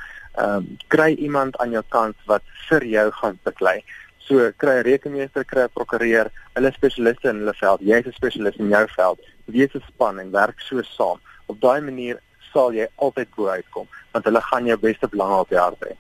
Ehm 0.40 0.56
um, 0.56 0.78
kry 0.88 1.12
iemand 1.14 1.56
aan 1.58 1.70
jou 1.70 1.82
kant 1.88 2.16
wat 2.26 2.42
vir 2.68 2.84
jou 2.84 3.10
gaan 3.20 3.38
beklei. 3.44 3.82
So 4.18 4.52
kry 4.56 4.78
'n 4.78 4.84
rekenmeester, 4.86 5.44
kry 5.44 5.62
'n 5.64 5.74
prokureur, 5.74 6.30
hulle 6.54 6.72
spesialiste 6.72 7.28
in 7.28 7.42
hulle 7.42 7.54
veld, 7.60 7.80
jy 7.80 7.98
is 7.98 8.06
'n 8.06 8.12
spesialis 8.12 8.56
in 8.56 8.68
jou 8.68 8.86
veld. 8.96 9.20
Wees 9.44 9.74
'n 9.74 9.82
span 9.88 10.20
en 10.20 10.30
werk 10.30 10.60
so 10.60 10.82
saam. 10.82 11.20
Op 11.46 11.60
daai 11.60 11.80
manier 11.80 12.20
sal 12.52 12.72
jy 12.72 12.86
altyd 12.94 13.28
bo 13.36 13.48
uitkom, 13.48 13.88
want 14.12 14.24
hulle 14.24 14.40
gaan 14.40 14.66
jou 14.66 14.78
beste 14.78 15.08
belange 15.08 15.36
op 15.40 15.48
die 15.48 15.58
hart 15.58 15.80
hê. 15.84 15.96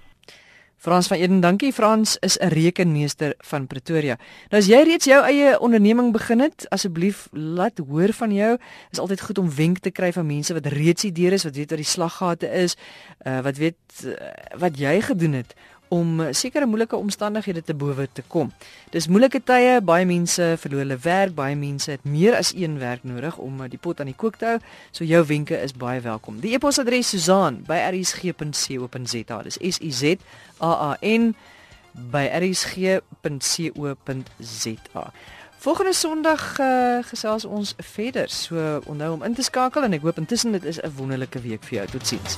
Frans 0.82 1.06
van 1.06 1.16
Eden, 1.16 1.40
dankie. 1.40 1.72
Frans 1.72 2.16
is 2.18 2.38
'n 2.38 2.46
rekenmeester 2.46 3.34
van 3.38 3.66
Pretoria. 3.66 4.16
Nou 4.50 4.62
as 4.62 4.66
jy 4.66 4.82
reeds 4.82 5.04
jou 5.04 5.22
eie 5.24 5.60
onderneming 5.60 6.12
begin 6.12 6.40
het, 6.40 6.66
asseblief 6.68 7.28
laat 7.30 7.78
hoor 7.78 8.12
van 8.12 8.32
jou. 8.32 8.56
Dit 8.56 8.90
is 8.90 8.98
altyd 8.98 9.20
goed 9.20 9.38
om 9.38 9.54
wenk 9.54 9.78
te 9.78 9.90
kry 9.90 10.12
van 10.12 10.26
mense 10.26 10.52
wat 10.52 10.66
reeds 10.66 11.02
hier 11.02 11.32
is, 11.32 11.44
wat 11.44 11.56
weet 11.56 11.70
wat 11.70 11.78
die 11.78 11.88
slaggate 11.88 12.50
is, 12.50 12.76
uh, 13.26 13.40
wat 13.40 13.56
weet 13.56 13.76
uh, 14.04 14.12
wat 14.58 14.78
jy 14.78 15.00
gedoen 15.00 15.32
het 15.32 15.54
om 15.92 16.32
sekere 16.32 16.64
moeilike 16.66 16.96
omstandighede 16.96 17.62
te 17.62 17.74
bowe 17.76 18.08
te 18.12 18.22
kom. 18.32 18.52
Dis 18.94 19.08
moeilike 19.12 19.40
tye, 19.44 19.80
baie 19.84 20.06
mense 20.08 20.56
verloor 20.62 20.80
hulle 20.86 20.96
werk, 21.04 21.34
baie 21.36 21.56
mense 21.58 21.90
het 21.92 22.04
meer 22.08 22.34
as 22.38 22.52
een 22.56 22.78
werk 22.80 23.04
nodig 23.04 23.36
om 23.36 23.60
die 23.68 23.78
pot 23.78 24.00
aan 24.00 24.08
die 24.08 24.16
kook 24.16 24.36
te 24.40 24.46
hou. 24.54 24.60
So 24.90 25.04
jou 25.04 25.26
wenke 25.28 25.60
is 25.60 25.72
baie 25.76 26.00
welkom. 26.00 26.40
Die 26.40 26.54
e-posadres 26.56 27.08
Susan@rsg.co.za. 27.12 29.42
Dis 29.42 29.58
S 29.60 29.78
U 29.82 29.90
Z 29.90 30.16
A 30.60 30.92
A 30.92 30.96
N 31.04 31.34
by 31.92 32.30
rsg.co.za. 32.40 33.02
Volgende 35.62 35.92
Sondag 35.92 36.58
uh, 36.58 36.98
gesels 37.06 37.44
ons 37.44 37.74
verder. 37.78 38.30
So 38.30 38.80
onthou 38.86 39.12
om 39.12 39.22
in 39.22 39.34
te 39.34 39.42
skakel 39.42 39.86
en 39.86 39.92
ek 39.92 40.02
hoop 40.02 40.18
intussen 40.18 40.58
dit 40.58 40.64
is 40.64 40.82
'n 40.82 40.90
wonderlike 40.96 41.40
week 41.40 41.62
vir 41.62 41.78
jou. 41.78 41.86
Totsiens. 41.86 42.36